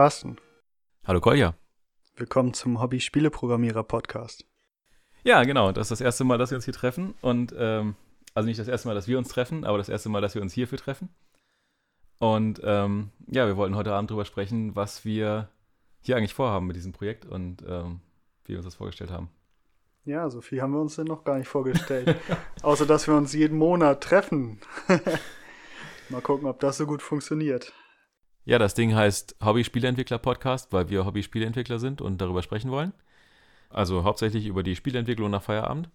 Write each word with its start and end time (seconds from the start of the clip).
Carsten. 0.00 0.38
Hallo 1.04 1.20
Kolja. 1.20 1.52
Willkommen 2.16 2.54
zum 2.54 2.80
Hobby-Spieleprogrammierer-Podcast. 2.80 4.46
Ja, 5.24 5.44
genau. 5.44 5.72
Das 5.72 5.88
ist 5.88 5.90
das 5.90 6.00
erste 6.00 6.24
Mal, 6.24 6.38
dass 6.38 6.50
wir 6.50 6.56
uns 6.56 6.64
hier 6.64 6.72
treffen. 6.72 7.12
Und 7.20 7.54
ähm, 7.54 7.96
also 8.32 8.46
nicht 8.46 8.58
das 8.58 8.66
erste 8.66 8.88
Mal, 8.88 8.94
dass 8.94 9.08
wir 9.08 9.18
uns 9.18 9.28
treffen, 9.28 9.66
aber 9.66 9.76
das 9.76 9.90
erste 9.90 10.08
Mal, 10.08 10.22
dass 10.22 10.34
wir 10.34 10.40
uns 10.40 10.54
hierfür 10.54 10.78
treffen. 10.78 11.10
Und 12.18 12.62
ähm, 12.64 13.10
ja, 13.26 13.46
wir 13.46 13.58
wollten 13.58 13.76
heute 13.76 13.92
Abend 13.92 14.10
darüber 14.10 14.24
sprechen, 14.24 14.74
was 14.74 15.04
wir 15.04 15.50
hier 16.00 16.16
eigentlich 16.16 16.32
vorhaben 16.32 16.66
mit 16.66 16.76
diesem 16.76 16.92
Projekt 16.92 17.26
und 17.26 17.62
ähm, 17.68 18.00
wie 18.46 18.52
wir 18.54 18.60
uns 18.60 18.64
das 18.64 18.76
vorgestellt 18.76 19.10
haben. 19.10 19.28
Ja, 20.06 20.30
so 20.30 20.40
viel 20.40 20.62
haben 20.62 20.72
wir 20.72 20.80
uns 20.80 20.96
denn 20.96 21.08
noch 21.08 21.24
gar 21.24 21.36
nicht 21.36 21.48
vorgestellt. 21.48 22.16
Außer, 22.62 22.86
dass 22.86 23.06
wir 23.06 23.14
uns 23.16 23.34
jeden 23.34 23.58
Monat 23.58 24.02
treffen. 24.02 24.60
Mal 26.08 26.22
gucken, 26.22 26.48
ob 26.48 26.58
das 26.58 26.78
so 26.78 26.86
gut 26.86 27.02
funktioniert. 27.02 27.74
Ja, 28.44 28.58
das 28.58 28.74
Ding 28.74 28.94
heißt 28.94 29.36
Hobby-Spieleentwickler-Podcast, 29.42 30.72
weil 30.72 30.88
wir 30.88 31.04
Hobby-Spieleentwickler 31.04 31.78
sind 31.78 32.00
und 32.00 32.18
darüber 32.20 32.42
sprechen 32.42 32.70
wollen. 32.70 32.92
Also 33.68 34.04
hauptsächlich 34.04 34.46
über 34.46 34.62
die 34.62 34.76
Spieleentwicklung 34.76 35.30
nach 35.30 35.42
Feierabend. 35.42 35.90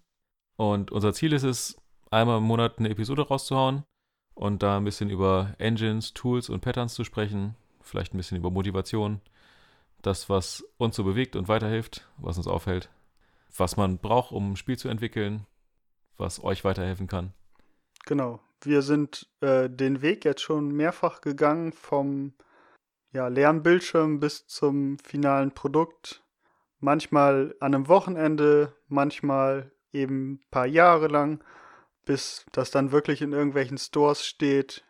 Und 0.56 0.90
unser 0.90 1.12
Ziel 1.12 1.32
ist 1.32 1.42
es, 1.42 1.76
einmal 2.10 2.38
im 2.38 2.44
Monat 2.44 2.78
eine 2.78 2.88
Episode 2.88 3.26
rauszuhauen 3.26 3.84
und 4.34 4.62
da 4.62 4.76
ein 4.76 4.84
bisschen 4.84 5.10
über 5.10 5.54
Engines, 5.58 6.14
Tools 6.14 6.48
und 6.48 6.60
Patterns 6.60 6.94
zu 6.94 7.04
sprechen. 7.04 7.56
Vielleicht 7.82 8.14
ein 8.14 8.16
bisschen 8.16 8.38
über 8.38 8.50
Motivation. 8.50 9.20
Das, 10.02 10.28
was 10.28 10.64
uns 10.78 10.96
so 10.96 11.04
bewegt 11.04 11.36
und 11.36 11.48
weiterhilft, 11.48 12.08
was 12.16 12.36
uns 12.36 12.46
aufhält. 12.46 12.90
Was 13.56 13.76
man 13.76 13.98
braucht, 13.98 14.32
um 14.32 14.52
ein 14.52 14.56
Spiel 14.56 14.78
zu 14.78 14.88
entwickeln, 14.88 15.46
was 16.16 16.42
euch 16.42 16.64
weiterhelfen 16.64 17.06
kann. 17.06 17.32
Genau. 18.04 18.40
Wir 18.62 18.82
sind 18.82 19.28
äh, 19.40 19.68
den 19.68 20.02
Weg 20.02 20.24
jetzt 20.24 20.42
schon 20.42 20.70
mehrfach 20.70 21.20
gegangen 21.20 21.72
vom 21.72 22.34
ja, 23.12 23.28
leeren 23.28 23.62
Bildschirm 23.62 24.20
bis 24.20 24.46
zum 24.46 24.98
finalen 24.98 25.52
Produkt. 25.52 26.22
Manchmal 26.80 27.54
an 27.60 27.74
einem 27.74 27.88
Wochenende, 27.88 28.74
manchmal 28.88 29.72
eben 29.92 30.34
ein 30.34 30.40
paar 30.50 30.66
Jahre 30.66 31.08
lang, 31.08 31.42
bis 32.04 32.44
das 32.52 32.70
dann 32.70 32.92
wirklich 32.92 33.22
in 33.22 33.32
irgendwelchen 33.32 33.78
Stores 33.78 34.24
steht. 34.24 34.84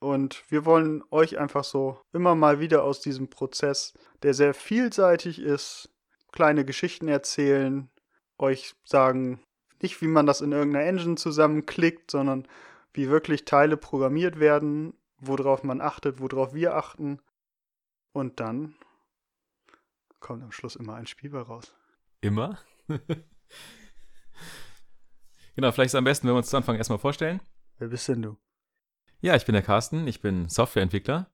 Und 0.00 0.44
wir 0.48 0.64
wollen 0.64 1.02
euch 1.10 1.38
einfach 1.38 1.64
so 1.64 2.00
immer 2.12 2.34
mal 2.34 2.60
wieder 2.60 2.84
aus 2.84 3.00
diesem 3.00 3.28
Prozess, 3.30 3.94
der 4.22 4.34
sehr 4.34 4.54
vielseitig 4.54 5.40
ist, 5.40 5.90
kleine 6.30 6.64
Geschichten 6.64 7.08
erzählen, 7.08 7.90
euch 8.38 8.74
sagen, 8.84 9.40
nicht 9.80 10.00
wie 10.00 10.06
man 10.06 10.26
das 10.26 10.40
in 10.40 10.52
irgendeiner 10.52 10.86
Engine 10.86 11.16
zusammenklickt, 11.16 12.10
sondern 12.10 12.46
wie 12.92 13.08
wirklich 13.08 13.44
Teile 13.44 13.76
programmiert 13.76 14.40
werden, 14.40 14.94
worauf 15.18 15.62
man 15.64 15.80
achtet, 15.80 16.20
worauf 16.20 16.54
wir 16.54 16.74
achten. 16.74 17.20
Und 18.12 18.40
dann 18.40 18.74
kommt 20.20 20.42
am 20.42 20.52
Schluss 20.52 20.76
immer 20.76 20.94
ein 20.94 21.06
Spiel 21.06 21.30
bei 21.30 21.40
raus. 21.40 21.74
Immer? 22.20 22.58
genau, 25.54 25.72
vielleicht 25.72 25.86
ist 25.86 25.94
es 25.94 25.98
am 25.98 26.04
besten, 26.04 26.26
wenn 26.26 26.34
wir 26.34 26.38
uns 26.38 26.50
zu 26.50 26.56
Anfang 26.56 26.76
erstmal 26.76 26.98
vorstellen. 26.98 27.40
Wer 27.78 27.88
bist 27.88 28.08
denn 28.08 28.22
du? 28.22 28.36
Ja, 29.20 29.36
ich 29.36 29.46
bin 29.46 29.52
der 29.52 29.62
Carsten, 29.62 30.06
ich 30.06 30.20
bin 30.20 30.48
Softwareentwickler 30.48 31.30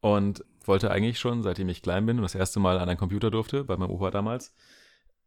und 0.00 0.44
wollte 0.64 0.90
eigentlich 0.90 1.18
schon, 1.18 1.42
seitdem 1.42 1.68
ich 1.68 1.82
klein 1.82 2.06
bin 2.06 2.16
und 2.18 2.22
das 2.22 2.34
erste 2.34 2.60
Mal 2.60 2.78
an 2.78 2.88
einen 2.88 2.98
Computer 2.98 3.30
durfte, 3.30 3.64
bei 3.64 3.76
meinem 3.76 3.90
Opa 3.90 4.10
damals, 4.10 4.54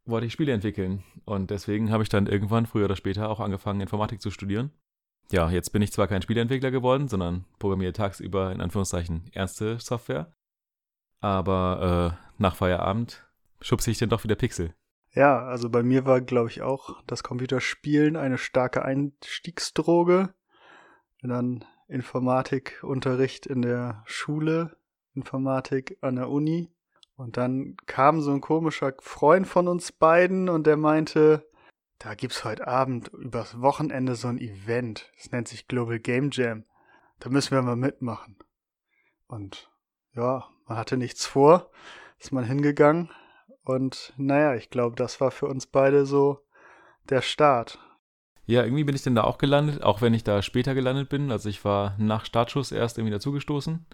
wollte 0.05 0.27
ich 0.27 0.33
Spiele 0.33 0.53
entwickeln. 0.53 1.03
Und 1.25 1.51
deswegen 1.51 1.91
habe 1.91 2.03
ich 2.03 2.09
dann 2.09 2.27
irgendwann, 2.27 2.65
früher 2.65 2.85
oder 2.85 2.95
später, 2.95 3.29
auch 3.29 3.39
angefangen, 3.39 3.81
Informatik 3.81 4.21
zu 4.21 4.31
studieren. 4.31 4.71
Ja, 5.31 5.49
jetzt 5.49 5.71
bin 5.71 5.81
ich 5.81 5.93
zwar 5.93 6.07
kein 6.07 6.21
Spieleentwickler 6.21 6.71
geworden, 6.71 7.07
sondern 7.07 7.45
programmiere 7.57 7.93
tagsüber 7.93 8.51
in 8.51 8.59
Anführungszeichen 8.59 9.29
ernste 9.33 9.79
Software. 9.79 10.33
Aber 11.21 12.17
äh, 12.19 12.41
nach 12.41 12.55
Feierabend 12.55 13.25
schubse 13.61 13.91
ich 13.91 13.97
dann 13.97 14.09
doch 14.09 14.25
wieder 14.25 14.35
Pixel. 14.35 14.73
Ja, 15.13 15.39
also 15.45 15.69
bei 15.69 15.83
mir 15.83 16.05
war, 16.05 16.19
glaube 16.19 16.49
ich, 16.49 16.61
auch 16.61 17.01
das 17.07 17.23
Computerspielen 17.23 18.17
eine 18.17 18.37
starke 18.37 18.83
Einstiegsdroge. 18.83 20.33
Und 21.23 21.29
dann 21.29 21.65
Informatikunterricht 21.87 23.45
in 23.45 23.61
der 23.61 24.03
Schule, 24.05 24.75
Informatik 25.13 25.97
an 26.01 26.15
der 26.15 26.29
Uni. 26.29 26.69
Und 27.15 27.37
dann 27.37 27.77
kam 27.85 28.21
so 28.21 28.31
ein 28.31 28.41
komischer 28.41 28.93
Freund 28.99 29.47
von 29.47 29.67
uns 29.67 29.91
beiden 29.91 30.49
und 30.49 30.65
der 30.65 30.77
meinte, 30.77 31.47
da 32.03 32.15
gibt's 32.15 32.43
heute 32.43 32.67
Abend 32.67 33.09
übers 33.09 33.61
Wochenende 33.61 34.15
so 34.15 34.27
ein 34.27 34.39
Event. 34.39 35.11
Das 35.17 35.31
nennt 35.31 35.47
sich 35.47 35.67
Global 35.67 35.99
Game 35.99 36.29
Jam. 36.31 36.65
Da 37.19 37.29
müssen 37.29 37.51
wir 37.51 37.61
mal 37.61 37.75
mitmachen. 37.75 38.37
Und 39.27 39.69
ja, 40.15 40.49
man 40.67 40.77
hatte 40.77 40.97
nichts 40.97 41.27
vor, 41.27 41.69
ist 42.17 42.31
man 42.31 42.43
hingegangen. 42.43 43.11
Und 43.63 44.13
naja, 44.17 44.55
ich 44.55 44.71
glaube, 44.71 44.95
das 44.95 45.21
war 45.21 45.29
für 45.29 45.45
uns 45.45 45.67
beide 45.67 46.07
so 46.07 46.39
der 47.09 47.21
Start. 47.21 47.77
Ja, 48.47 48.63
irgendwie 48.63 48.83
bin 48.83 48.95
ich 48.95 49.03
denn 49.03 49.15
da 49.15 49.23
auch 49.23 49.37
gelandet, 49.37 49.83
auch 49.83 50.01
wenn 50.01 50.15
ich 50.15 50.23
da 50.23 50.41
später 50.41 50.73
gelandet 50.73 51.07
bin. 51.09 51.31
Also 51.31 51.49
ich 51.49 51.63
war 51.63 51.95
nach 51.99 52.25
Startschuss 52.25 52.71
erst 52.71 52.97
irgendwie 52.97 53.13
dazugestoßen. 53.13 53.85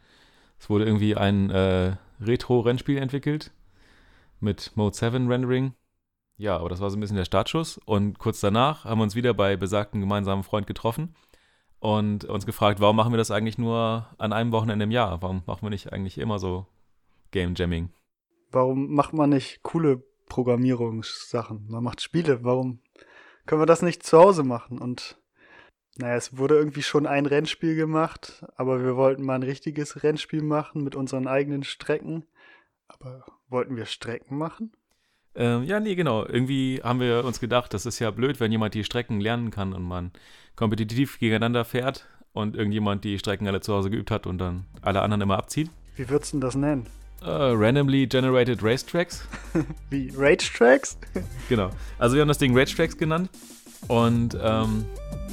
Es 0.57 0.69
wurde 0.69 0.85
irgendwie 0.85 1.17
ein 1.17 1.49
äh, 1.49 1.97
Retro-Rennspiel 2.21 2.97
entwickelt 2.97 3.51
mit 4.39 4.71
Mode 4.75 4.95
7 4.95 5.27
Rendering. 5.27 5.73
Ja, 6.37 6.57
aber 6.57 6.69
das 6.69 6.79
war 6.79 6.89
so 6.91 6.97
ein 6.97 6.99
bisschen 6.99 7.17
der 7.17 7.25
Startschuss. 7.25 7.79
Und 7.85 8.19
kurz 8.19 8.39
danach 8.39 8.85
haben 8.85 8.99
wir 8.99 9.03
uns 9.03 9.15
wieder 9.15 9.33
bei 9.33 9.57
besagten 9.57 10.01
gemeinsamen 10.01 10.43
Freund 10.43 10.67
getroffen 10.67 11.15
und 11.79 12.25
uns 12.25 12.45
gefragt, 12.45 12.79
warum 12.79 12.95
machen 12.95 13.11
wir 13.11 13.17
das 13.17 13.31
eigentlich 13.31 13.57
nur 13.57 14.07
an 14.17 14.33
einem 14.33 14.51
Wochenende 14.51 14.83
im 14.83 14.91
Jahr? 14.91 15.21
Warum 15.21 15.41
machen 15.47 15.63
wir 15.63 15.69
nicht 15.71 15.91
eigentlich 15.91 16.19
immer 16.19 16.37
so 16.37 16.67
Game 17.31 17.55
Jamming? 17.55 17.89
Warum 18.51 18.93
macht 18.93 19.13
man 19.13 19.31
nicht 19.31 19.63
coole 19.63 20.03
Programmierungssachen? 20.29 21.65
Man 21.69 21.83
macht 21.83 22.01
Spiele. 22.01 22.43
Warum 22.43 22.79
können 23.47 23.61
wir 23.61 23.65
das 23.65 23.81
nicht 23.81 24.03
zu 24.03 24.19
Hause 24.19 24.43
machen? 24.43 24.77
Und 24.77 25.17
naja, 25.97 26.15
es 26.15 26.37
wurde 26.37 26.55
irgendwie 26.55 26.83
schon 26.83 27.07
ein 27.07 27.25
Rennspiel 27.25 27.75
gemacht, 27.75 28.45
aber 28.55 28.83
wir 28.83 28.95
wollten 28.95 29.23
mal 29.23 29.35
ein 29.35 29.43
richtiges 29.43 30.03
Rennspiel 30.03 30.43
machen 30.43 30.83
mit 30.83 30.95
unseren 30.95 31.27
eigenen 31.27 31.63
Strecken. 31.63 32.25
Aber 32.87 33.25
wollten 33.49 33.75
wir 33.75 33.85
Strecken 33.85 34.37
machen? 34.37 34.71
Ähm, 35.37 35.63
ja, 35.63 35.79
nee, 35.79 35.93
genau. 35.93 36.25
Irgendwie 36.25 36.81
haben 36.83 36.99
wir 36.99 37.23
uns 37.23 37.39
gedacht, 37.39 37.73
das 37.73 37.85
ist 37.85 37.99
ja 37.99 38.09
blöd, 38.09 38.39
wenn 38.39 38.51
jemand 38.51 38.73
die 38.73 38.83
Strecken 38.83 39.21
lernen 39.21 39.51
kann 39.51 39.73
und 39.73 39.83
man 39.83 40.11
kompetitiv 40.55 41.19
gegeneinander 41.19 41.63
fährt 41.63 42.07
und 42.33 42.55
irgendjemand 42.55 43.03
die 43.03 43.19
Strecken 43.19 43.47
alle 43.47 43.61
zu 43.61 43.73
Hause 43.73 43.91
geübt 43.91 44.09
hat 44.09 44.25
und 44.25 44.39
dann 44.39 44.65
alle 44.81 45.01
anderen 45.01 45.21
immer 45.21 45.37
abzieht. 45.37 45.69
Wie 45.95 46.09
würdest 46.09 46.33
du 46.33 46.39
das 46.39 46.55
nennen? 46.55 46.87
Uh, 47.21 47.53
randomly 47.53 48.07
generated 48.07 48.63
Racetracks. 48.63 49.27
Wie 49.89 50.11
Racetracks? 50.15 50.97
genau. 51.49 51.69
Also 51.99 52.15
wir 52.15 52.21
haben 52.21 52.27
das 52.27 52.37
Ding 52.39 52.57
Racetracks 52.57 52.97
genannt 52.97 53.29
und 53.87 54.37
ähm, 54.41 54.85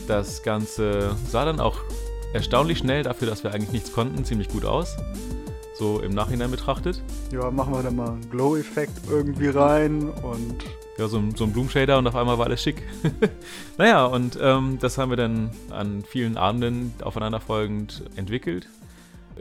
das 0.06 0.42
Ganze 0.42 1.14
sah 1.28 1.44
dann 1.44 1.60
auch 1.60 1.78
erstaunlich 2.34 2.78
schnell 2.78 3.02
dafür, 3.02 3.28
dass 3.28 3.44
wir 3.44 3.52
eigentlich 3.52 3.72
nichts 3.72 3.92
konnten, 3.92 4.24
ziemlich 4.24 4.48
gut 4.48 4.64
aus. 4.64 4.96
So 5.76 6.00
im 6.00 6.14
Nachhinein 6.14 6.50
betrachtet. 6.50 7.02
Ja, 7.32 7.50
machen 7.50 7.74
wir 7.74 7.82
da 7.82 7.90
mal 7.90 8.10
einen 8.10 8.30
Glow-Effekt 8.30 9.08
irgendwie 9.10 9.48
rein 9.48 10.08
und. 10.08 10.64
Ja, 10.98 11.08
so, 11.08 11.18
ein, 11.18 11.34
so 11.34 11.42
ein 11.42 11.52
Blumenshader 11.52 11.98
und 11.98 12.06
auf 12.06 12.14
einmal 12.14 12.38
war 12.38 12.46
alles 12.46 12.62
schick. 12.62 12.82
naja, 13.78 14.06
und 14.06 14.38
ähm, 14.40 14.78
das 14.80 14.96
haben 14.98 15.10
wir 15.10 15.16
dann 15.16 15.50
an 15.70 16.04
vielen 16.04 16.36
Abenden 16.36 16.94
aufeinanderfolgend 17.02 18.04
entwickelt. 18.14 18.68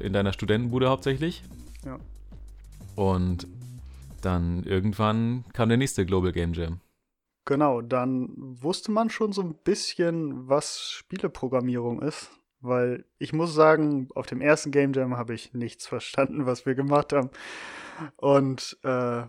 In 0.02 0.14
deiner 0.14 0.34
Studentenbude 0.34 0.90
hauptsächlich. 0.90 1.44
Ja. 1.86 2.00
Und 2.96 3.48
dann 4.22 4.64
irgendwann 4.64 5.46
kam 5.54 5.70
der 5.70 5.78
nächste 5.78 6.06
Global 6.06 6.32
Game 6.32 6.54
Jam. 6.54 6.80
Genau, 7.46 7.82
dann 7.82 8.30
wusste 8.38 8.92
man 8.92 9.10
schon 9.10 9.34
so 9.34 9.42
ein 9.42 9.54
bisschen, 9.54 10.48
was 10.48 10.90
Spieleprogrammierung 10.92 12.02
ist, 12.02 12.32
weil 12.64 13.06
ich 13.20 13.34
muss 13.34 13.54
sagen, 13.54 14.08
auf 14.16 14.26
dem 14.26 14.42
ersten 14.42 14.72
Game 14.72 14.94
Jam 14.94 15.18
habe 15.18 15.34
ich 15.34 15.54
nichts 15.54 15.86
verstanden, 15.88 16.46
was 16.46 16.66
wir 16.66 16.76
gemacht 16.76 17.14
haben. 17.14 17.30
Und 18.16 18.80
äh, 18.84 19.24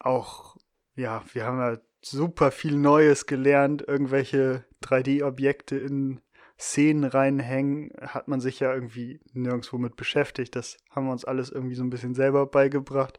auch, 0.00 0.56
ja, 0.94 1.24
wir 1.32 1.46
haben 1.46 1.58
ja 1.58 1.78
super 2.02 2.50
viel 2.50 2.76
Neues 2.76 3.26
gelernt, 3.26 3.82
irgendwelche 3.86 4.64
3D-Objekte 4.82 5.76
in 5.76 6.20
Szenen 6.58 7.04
reinhängen, 7.04 7.90
hat 8.00 8.28
man 8.28 8.40
sich 8.40 8.60
ja 8.60 8.72
irgendwie 8.72 9.20
nirgendwo 9.32 9.78
mit 9.78 9.96
beschäftigt. 9.96 10.56
Das 10.56 10.78
haben 10.90 11.06
wir 11.06 11.12
uns 11.12 11.24
alles 11.24 11.50
irgendwie 11.50 11.74
so 11.74 11.84
ein 11.84 11.90
bisschen 11.90 12.14
selber 12.14 12.46
beigebracht. 12.46 13.18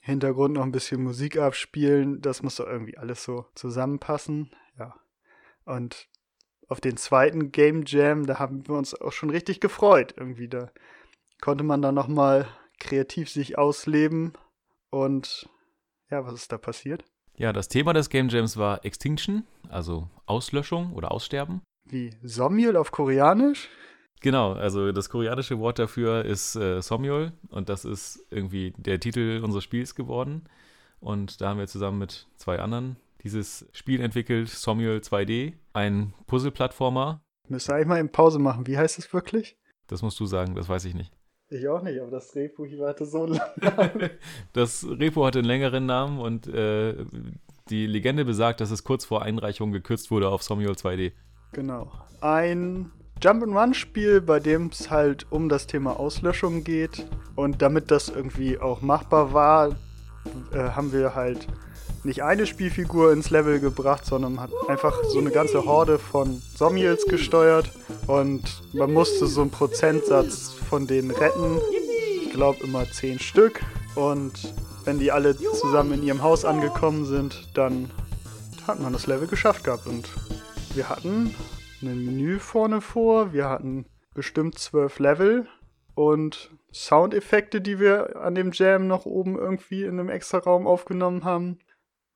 Hintergrund 0.00 0.54
noch 0.54 0.64
ein 0.64 0.72
bisschen 0.72 1.02
Musik 1.02 1.38
abspielen, 1.38 2.20
das 2.20 2.42
muss 2.42 2.56
doch 2.56 2.66
irgendwie 2.66 2.98
alles 2.98 3.22
so 3.24 3.46
zusammenpassen. 3.54 4.50
Ja. 4.78 4.94
Und 5.64 6.08
auf 6.72 6.80
den 6.80 6.96
zweiten 6.96 7.52
Game 7.52 7.84
Jam, 7.86 8.26
da 8.26 8.38
haben 8.38 8.66
wir 8.66 8.74
uns 8.74 8.98
auch 8.98 9.12
schon 9.12 9.28
richtig 9.28 9.60
gefreut. 9.60 10.14
Irgendwie 10.16 10.48
da 10.48 10.70
konnte 11.42 11.64
man 11.64 11.82
dann 11.82 11.94
nochmal 11.94 12.48
kreativ 12.80 13.28
sich 13.28 13.58
ausleben. 13.58 14.32
Und 14.90 15.48
ja, 16.10 16.24
was 16.24 16.32
ist 16.32 16.50
da 16.50 16.56
passiert? 16.56 17.04
Ja, 17.36 17.52
das 17.52 17.68
Thema 17.68 17.92
des 17.92 18.08
Game 18.08 18.30
Jams 18.30 18.56
war 18.56 18.84
Extinction, 18.86 19.46
also 19.68 20.08
Auslöschung 20.24 20.94
oder 20.94 21.12
Aussterben. 21.12 21.60
Wie? 21.84 22.14
Somyul 22.22 22.76
auf 22.76 22.90
Koreanisch? 22.90 23.68
Genau, 24.20 24.52
also 24.52 24.92
das 24.92 25.10
koreanische 25.10 25.58
Wort 25.58 25.78
dafür 25.78 26.24
ist 26.24 26.56
äh, 26.56 26.80
Somyol 26.80 27.32
und 27.50 27.68
das 27.68 27.84
ist 27.84 28.24
irgendwie 28.30 28.72
der 28.78 28.98
Titel 28.98 29.42
unseres 29.44 29.64
Spiels 29.64 29.94
geworden. 29.94 30.48
Und 31.00 31.40
da 31.40 31.50
haben 31.50 31.58
wir 31.58 31.66
zusammen 31.66 31.98
mit 31.98 32.28
zwei 32.36 32.60
anderen 32.60 32.96
dieses 33.22 33.66
Spiel 33.72 34.00
entwickelt, 34.00 34.48
Somyol 34.48 34.98
2D, 34.98 35.54
ein 35.72 36.14
Puzzle-Plattformer. 36.26 37.22
Müsste 37.48 37.74
eigentlich 37.74 37.88
mal 37.88 38.00
in 38.00 38.10
Pause 38.10 38.38
machen. 38.38 38.66
Wie 38.66 38.76
heißt 38.76 38.98
es 38.98 39.12
wirklich? 39.12 39.56
Das 39.86 40.02
musst 40.02 40.18
du 40.20 40.26
sagen, 40.26 40.54
das 40.54 40.68
weiß 40.68 40.84
ich 40.86 40.94
nicht. 40.94 41.12
Ich 41.48 41.68
auch 41.68 41.82
nicht, 41.82 42.00
aber 42.00 42.10
das 42.10 42.34
Repo 42.34 42.64
hier 42.64 42.86
hatte 42.86 43.04
so 43.04 43.24
einen 43.24 43.40
Namen. 43.60 44.10
das 44.54 44.86
Repo 44.88 45.26
hatte 45.26 45.40
einen 45.40 45.48
längeren 45.48 45.84
Namen 45.84 46.18
und 46.18 46.46
äh, 46.46 47.04
die 47.68 47.86
Legende 47.86 48.24
besagt, 48.24 48.60
dass 48.60 48.70
es 48.70 48.84
kurz 48.84 49.04
vor 49.04 49.22
Einreichung 49.22 49.70
gekürzt 49.70 50.10
wurde 50.10 50.30
auf 50.30 50.42
Somyol 50.42 50.72
2D. 50.72 51.12
Genau. 51.52 51.92
Ein 52.22 52.90
Jump-and-Run-Spiel, 53.20 54.22
bei 54.22 54.40
dem 54.40 54.68
es 54.68 54.90
halt 54.90 55.30
um 55.30 55.48
das 55.48 55.66
Thema 55.66 56.00
Auslöschung 56.00 56.64
geht. 56.64 57.06
Und 57.36 57.60
damit 57.60 57.90
das 57.90 58.08
irgendwie 58.08 58.58
auch 58.58 58.80
machbar 58.80 59.34
war, 59.34 59.76
äh, 60.52 60.70
haben 60.70 60.92
wir 60.92 61.14
halt 61.14 61.46
nicht 62.04 62.22
eine 62.22 62.46
Spielfigur 62.46 63.12
ins 63.12 63.30
Level 63.30 63.60
gebracht, 63.60 64.04
sondern 64.04 64.40
hat 64.40 64.50
einfach 64.68 65.04
so 65.04 65.18
eine 65.18 65.30
ganze 65.30 65.64
Horde 65.64 65.98
von 65.98 66.42
Sommiels 66.56 67.06
gesteuert. 67.06 67.70
Und 68.06 68.62
man 68.72 68.92
musste 68.92 69.26
so 69.26 69.42
einen 69.42 69.50
Prozentsatz 69.50 70.52
von 70.52 70.86
denen 70.86 71.10
retten. 71.10 71.58
Ich 72.24 72.32
glaube 72.32 72.64
immer 72.64 72.90
zehn 72.90 73.18
Stück. 73.18 73.60
Und 73.94 74.54
wenn 74.84 74.98
die 74.98 75.12
alle 75.12 75.36
zusammen 75.36 75.92
in 75.94 76.02
ihrem 76.02 76.22
Haus 76.22 76.44
angekommen 76.44 77.04
sind, 77.04 77.48
dann 77.54 77.90
hat 78.66 78.80
man 78.80 78.92
das 78.92 79.06
Level 79.06 79.28
geschafft 79.28 79.64
gehabt. 79.64 79.86
Und 79.86 80.08
wir 80.74 80.88
hatten 80.88 81.34
ein 81.82 82.04
Menü 82.04 82.38
vorne 82.38 82.80
vor, 82.80 83.32
wir 83.32 83.48
hatten 83.48 83.86
bestimmt 84.14 84.58
zwölf 84.58 84.98
Level. 84.98 85.46
Und 85.94 86.50
Soundeffekte, 86.72 87.60
die 87.60 87.78
wir 87.78 88.16
an 88.22 88.34
dem 88.34 88.50
Jam 88.52 88.86
noch 88.86 89.04
oben 89.04 89.38
irgendwie 89.38 89.84
in 89.84 90.00
einem 90.00 90.08
extra 90.08 90.38
Raum 90.38 90.66
aufgenommen 90.66 91.24
haben. 91.24 91.58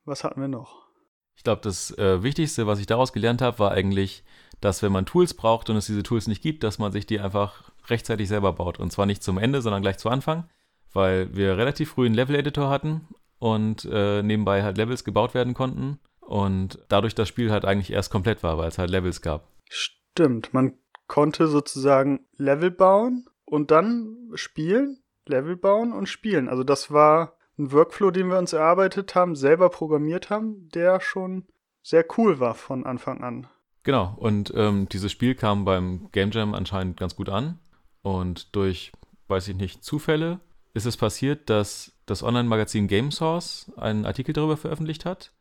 Was 0.07 0.25
hatten 0.25 0.41
wir 0.41 0.49
noch? 0.49 0.87
Ich 1.35 1.45
glaube, 1.45 1.61
das 1.63 1.91
äh, 1.99 2.23
Wichtigste, 2.23 2.67
was 2.67 2.79
ich 2.79 2.87
daraus 2.87 3.13
gelernt 3.13 3.43
habe, 3.43 3.59
war 3.59 3.73
eigentlich, 3.73 4.25
dass 4.61 4.83
wenn 4.83 4.93
man 4.93 5.05
Tools 5.05 5.35
braucht 5.35 5.69
und 5.69 5.77
es 5.77 5.87
diese 5.87 6.03
Tools 6.03 6.29
nicht 6.29 6.43
gibt, 6.43 6.63
dass 6.63 6.79
man 6.79 6.93
sich 6.93 7.07
die 7.07 7.21
einfach 7.21 7.71
rechtzeitig 7.89 8.29
selber 8.29 8.53
baut. 8.55 8.81
Und 8.81 8.91
zwar 8.91 9.05
nicht 9.05 9.23
zum 9.23 9.37
Ende, 9.37 9.61
sondern 9.61 9.83
gleich 9.83 9.99
zu 9.99 10.09
Anfang, 10.09 10.49
weil 10.93 11.35
wir 11.37 11.59
relativ 11.59 11.91
früh 11.91 12.07
einen 12.07 12.15
Level-Editor 12.15 12.71
hatten 12.71 13.07
und 13.39 13.87
äh, 13.91 14.23
nebenbei 14.23 14.63
halt 14.63 14.79
Levels 14.79 15.05
gebaut 15.05 15.35
werden 15.35 15.53
konnten 15.53 15.99
und 16.21 16.79
dadurch 16.89 17.15
das 17.15 17.29
Spiel 17.29 17.51
halt 17.51 17.65
eigentlich 17.65 17.93
erst 17.93 18.11
komplett 18.11 18.43
war, 18.43 18.57
weil 18.59 18.69
es 18.69 18.79
halt 18.79 18.91
Levels 18.91 19.21
gab. 19.21 19.49
Stimmt, 19.69 20.55
man 20.55 20.79
konnte 21.07 21.49
sozusagen 21.49 22.27
Level 22.37 22.71
bauen 22.71 23.27
und 23.45 23.71
dann 23.71 24.31
spielen, 24.35 25.03
Level 25.27 25.57
bauen 25.57 25.93
und 25.93 26.09
spielen. 26.09 26.49
Also 26.49 26.65
das 26.65 26.91
war 26.91 27.37
ein 27.59 27.73
Workflow, 27.73 28.11
den 28.11 28.29
wir 28.29 28.39
uns 28.39 28.53
erarbeitet 28.53 29.15
haben, 29.15 29.35
selber 29.35 29.71
programmiert 29.71 30.31
haben, 30.31 30.69
der 30.71 31.01
schon 31.01 31.47
sehr 31.83 32.05
cool 32.17 32.41
war 32.41 32.55
von 32.55 32.85
Anfang 32.85 33.23
an. 33.23 33.47
Genau, 33.83 34.17
und 34.19 34.53
ähm, 34.57 34.89
dieses 34.89 35.13
Spiel 35.13 35.35
kam 35.35 35.65
beim 35.65 36.09
Game 36.11 36.33
Jam 36.33 36.55
anscheinend 36.55 36.99
ganz 36.99 37.15
gut 37.15 37.29
an. 37.29 37.61
Und 38.03 38.55
durch, 38.57 38.93
weiß 39.29 39.49
ich 39.49 39.57
nicht, 39.57 39.85
Zufälle 39.85 40.41
ist 40.75 40.87
es 40.87 40.97
passiert, 40.97 41.49
dass 41.49 41.93
das 42.05 42.23
Online-Magazin 42.23 42.89
Game 42.89 43.11
Source 43.11 43.71
einen 43.77 44.05
Artikel 44.05 44.33
darüber 44.33 44.57
veröffentlicht 44.57 45.05
hat. 45.05 45.33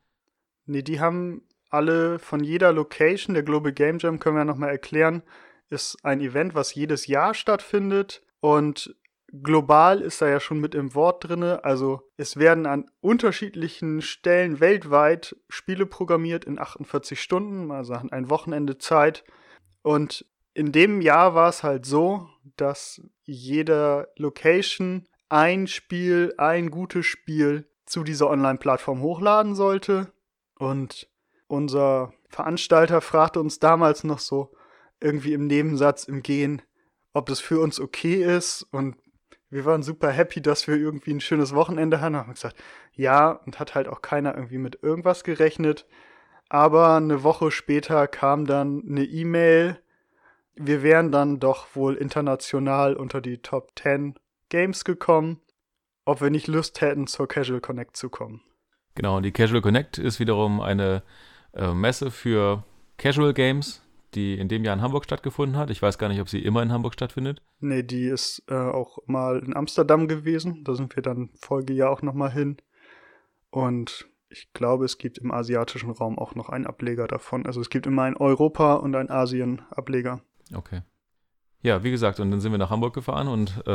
Nee, 0.65 0.81
die 0.81 0.99
haben 0.99 1.41
alle 1.69 2.19
von 2.19 2.43
jeder 2.43 2.71
Location, 2.71 3.33
der 3.33 3.43
Global 3.43 3.73
Game 3.73 3.97
Jam, 3.99 4.19
können 4.19 4.35
wir 4.35 4.41
ja 4.41 4.45
nochmal 4.45 4.69
erklären, 4.69 5.23
ist 5.69 5.97
ein 6.03 6.21
Event, 6.21 6.55
was 6.55 6.75
jedes 6.75 7.07
Jahr 7.07 7.33
stattfindet. 7.33 8.21
Und 8.39 8.95
global 9.41 10.01
ist 10.01 10.21
da 10.21 10.27
ja 10.27 10.39
schon 10.39 10.59
mit 10.59 10.75
im 10.75 10.93
Wort 10.95 11.27
drin. 11.27 11.43
Also 11.43 12.01
es 12.17 12.37
werden 12.37 12.65
an 12.65 12.89
unterschiedlichen 13.01 14.01
Stellen 14.01 14.59
weltweit 14.59 15.35
Spiele 15.49 15.85
programmiert 15.85 16.45
in 16.45 16.59
48 16.59 17.21
Stunden, 17.21 17.71
also 17.71 17.93
ein 17.93 18.29
Wochenende 18.29 18.77
Zeit. 18.77 19.23
Und 19.81 20.25
in 20.53 20.71
dem 20.71 21.01
Jahr 21.01 21.35
war 21.35 21.49
es 21.49 21.63
halt 21.63 21.85
so, 21.85 22.29
dass 22.55 23.01
jeder 23.23 24.07
Location 24.17 25.07
ein 25.29 25.67
Spiel, 25.67 26.33
ein 26.37 26.71
gutes 26.71 27.05
Spiel 27.05 27.67
zu 27.85 28.03
dieser 28.03 28.29
Online-Plattform 28.29 29.01
hochladen 29.01 29.55
sollte. 29.55 30.11
Und 30.57 31.09
unser 31.47 32.13
Veranstalter 32.29 33.01
fragte 33.01 33.39
uns 33.39 33.59
damals 33.59 34.03
noch 34.03 34.19
so 34.19 34.51
irgendwie 35.01 35.33
im 35.33 35.47
Nebensatz 35.47 36.05
im 36.05 36.23
Gehen, 36.23 36.61
ob 37.13 37.27
das 37.27 37.39
für 37.39 37.59
uns 37.59 37.79
okay 37.79 38.23
ist. 38.23 38.65
Und 38.71 38.95
wir 39.55 39.63
waren 39.63 39.83
super 39.83 40.11
happy, 40.11 40.41
dass 40.41 40.67
wir 40.67 40.75
irgendwie 40.75 41.11
ein 41.11 41.21
schönes 41.21 41.55
Wochenende 41.55 42.01
hatten. 42.01 42.17
Haben 42.17 42.33
gesagt, 42.33 42.57
ja, 42.93 43.31
und 43.31 43.57
hat 43.57 43.73
halt 43.73 43.87
auch 43.87 44.01
keiner 44.01 44.35
irgendwie 44.35 44.57
mit 44.57 44.83
irgendwas 44.83 45.23
gerechnet. 45.23 45.85
Aber 46.49 46.95
eine 46.95 47.23
Woche 47.23 47.51
später 47.51 48.07
kam 48.07 48.45
dann 48.45 48.83
eine 48.85 49.05
E-Mail. 49.05 49.79
Wir 50.55 50.83
wären 50.83 51.11
dann 51.11 51.39
doch 51.39 51.73
wohl 51.73 51.95
international 51.95 52.95
unter 52.95 53.21
die 53.21 53.37
Top 53.37 53.71
10 53.79 54.15
Games 54.49 54.83
gekommen, 54.83 55.39
ob 56.03 56.19
wir 56.19 56.29
nicht 56.29 56.47
Lust 56.47 56.81
hätten, 56.81 57.07
zur 57.07 57.27
Casual 57.27 57.61
Connect 57.61 57.95
zu 57.95 58.09
kommen. 58.09 58.41
Genau, 58.93 59.21
die 59.21 59.31
Casual 59.31 59.61
Connect 59.61 59.97
ist 59.97 60.19
wiederum 60.19 60.59
eine 60.59 61.01
äh, 61.53 61.73
Messe 61.73 62.11
für 62.11 62.65
Casual 62.97 63.33
Games, 63.33 63.84
die 64.15 64.37
in 64.37 64.47
dem 64.47 64.63
Jahr 64.63 64.75
in 64.75 64.81
Hamburg 64.81 65.03
stattgefunden 65.03 65.57
hat. 65.57 65.69
Ich 65.69 65.81
weiß 65.81 65.97
gar 65.97 66.07
nicht, 66.09 66.21
ob 66.21 66.29
sie 66.29 66.39
immer 66.39 66.63
in 66.63 66.71
Hamburg 66.71 66.93
stattfindet. 66.93 67.41
Nee, 67.59 67.83
die 67.83 68.05
ist 68.05 68.43
äh, 68.47 68.55
auch 68.55 68.99
mal 69.05 69.39
in 69.39 69.55
Amsterdam 69.55 70.07
gewesen. 70.07 70.63
Da 70.63 70.75
sind 70.75 70.95
wir 70.95 71.03
dann 71.03 71.29
Folgejahr 71.35 71.91
auch 71.91 72.01
nochmal 72.01 72.31
hin. 72.31 72.57
Und 73.49 74.09
ich 74.29 74.51
glaube, 74.53 74.85
es 74.85 74.97
gibt 74.97 75.17
im 75.17 75.31
asiatischen 75.31 75.91
Raum 75.91 76.17
auch 76.17 76.35
noch 76.35 76.49
einen 76.49 76.65
Ableger 76.65 77.07
davon. 77.07 77.45
Also 77.45 77.61
es 77.61 77.69
gibt 77.69 77.85
immer 77.85 78.03
einen 78.03 78.17
Europa- 78.17 78.75
und 78.75 78.95
einen 78.95 79.09
Asien-Ableger. 79.09 80.21
Okay. 80.53 80.81
Ja, 81.61 81.83
wie 81.83 81.91
gesagt, 81.91 82.19
und 82.19 82.31
dann 82.31 82.39
sind 82.39 82.51
wir 82.51 82.59
nach 82.59 82.69
Hamburg 82.69 82.93
gefahren 82.93 83.27
und 83.27 83.63
äh, 83.65 83.71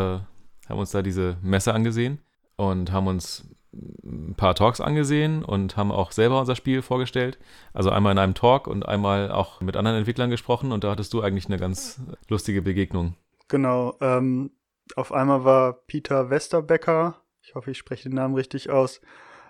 haben 0.69 0.79
uns 0.79 0.91
da 0.91 1.03
diese 1.03 1.39
Messe 1.43 1.75
angesehen 1.75 2.21
und 2.57 2.93
haben 2.93 3.07
uns 3.07 3.49
ein 3.73 4.35
paar 4.37 4.55
Talks 4.55 4.81
angesehen 4.81 5.45
und 5.45 5.77
haben 5.77 5.93
auch 5.93 6.13
selber 6.13 6.41
unser 6.41 6.57
Spiel 6.57 6.83
vorgestellt. 6.83 7.39
Also 7.73 7.91
einmal 7.91 8.13
in 8.13 8.19
einem 8.19 8.35
Talk 8.35 8.67
und 8.67 8.87
einmal 8.87 9.31
auch 9.31 9.61
mit 9.61 9.77
anderen 9.77 9.99
Entwicklern 9.99 10.31
gesprochen 10.31 10.73
und 10.73 10.85
da 10.85 10.91
hattest 10.91 11.13
du 11.13 11.23
eigentlich 11.23 11.47
eine 11.47 11.59
ganz 11.59 12.01
lustige 12.29 12.63
Begegnung. 12.63 13.15
Genau. 13.49 13.97
Ähm, 14.01 14.51
auf 14.97 15.13
einmal 15.13 15.45
war 15.45 15.73
Peter 15.87 16.31
Westerbecker, 16.31 17.23
ich 17.43 17.55
hoffe, 17.55 17.71
ich 17.71 17.79
spreche 17.79 18.09
den 18.09 18.17
Namen 18.17 18.35
richtig 18.35 18.71
aus, 18.71 19.01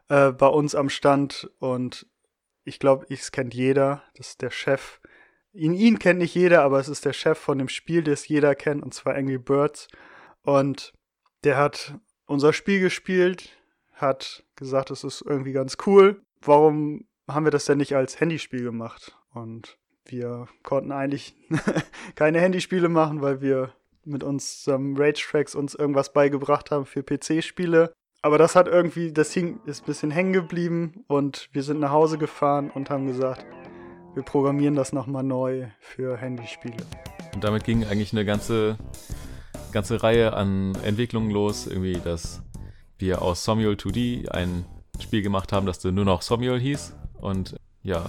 äh, 0.09 0.33
bei 0.33 0.47
uns 0.47 0.75
am 0.75 0.91
Stand 0.91 1.51
und 1.59 2.07
ich 2.65 2.79
glaube, 2.79 3.07
es 3.09 3.33
kennt 3.33 3.55
jeder. 3.55 4.03
Das 4.17 4.29
ist 4.29 4.43
der 4.43 4.51
Chef. 4.51 5.01
Ihn, 5.53 5.73
ihn 5.73 5.99
kennt 5.99 6.19
nicht 6.19 6.35
jeder, 6.35 6.63
aber 6.63 6.79
es 6.79 6.89
ist 6.89 7.05
der 7.05 7.13
Chef 7.13 7.39
von 7.39 7.59
dem 7.59 7.69
Spiel, 7.69 8.03
das 8.03 8.29
jeder 8.29 8.55
kennt, 8.55 8.83
und 8.83 8.95
zwar 8.95 9.15
Angry 9.15 9.39
Birds. 9.39 9.89
Und 10.43 10.93
der 11.43 11.57
hat 11.57 11.95
unser 12.27 12.53
Spiel 12.53 12.81
gespielt, 12.81 13.51
hat 14.01 14.45
gesagt, 14.57 14.91
es 14.91 15.05
ist 15.05 15.23
irgendwie 15.23 15.53
ganz 15.53 15.77
cool. 15.87 16.23
Warum 16.41 17.07
haben 17.29 17.45
wir 17.45 17.51
das 17.51 17.65
denn 17.65 17.79
nicht 17.79 17.95
als 17.95 18.21
Handyspiel 18.21 18.63
gemacht? 18.63 19.17
Und 19.33 19.79
wir 20.05 20.49
konnten 20.63 20.93
eigentlich 20.93 21.35
keine 22.15 22.41
Handyspiele 22.41 22.89
machen, 22.89 23.23
weil 23.23 23.41
wir 23.41 23.73
mit 24.05 24.25
uns 24.25 24.67
ähm, 24.67 24.97
Rage 24.97 25.27
Tracks 25.31 25.55
uns 25.55 25.75
irgendwas 25.75 26.13
beigebracht 26.13 26.71
haben 26.71 26.87
für 26.87 27.03
PC-Spiele. 27.03 27.93
Aber 28.23 28.37
das 28.37 28.55
hat 28.55 28.69
irgendwie, 28.69 29.13
das 29.13 29.33
hing, 29.33 29.61
ist 29.65 29.83
ein 29.83 29.87
bisschen 29.87 30.11
hängen 30.11 30.33
geblieben 30.33 31.05
und 31.07 31.49
wir 31.53 31.63
sind 31.63 31.81
nach 31.81 31.91
Hause 31.91 32.19
gefahren 32.19 32.71
und 32.71 32.91
haben 32.91 33.07
gesagt, 33.07 33.47
wir 34.15 34.23
programmieren 34.23 34.75
das 34.75 34.93
nochmal 34.93 35.23
neu 35.23 35.69
für 35.79 36.17
Handyspiele. 36.17 36.85
Und 37.35 37.45
damit 37.45 37.65
ging 37.65 37.85
eigentlich 37.85 38.13
eine 38.13 38.25
ganze, 38.25 38.77
ganze 39.73 40.03
Reihe 40.03 40.35
an 40.35 40.75
Entwicklungen 40.85 41.31
los. 41.31 41.67
Irgendwie, 41.67 42.01
dass 42.01 42.43
wir 43.01 43.23
aus 43.23 43.45
Somuel 43.45 43.75
2D 43.75 44.29
ein 44.29 44.65
Spiel 45.01 45.23
gemacht 45.23 45.53
haben, 45.53 45.67
das 45.67 45.83
nur 45.85 46.05
noch 46.05 46.23
Somuel 46.23 46.59
hieß. 46.59 46.95
Und 47.21 47.57
ja, 47.83 48.05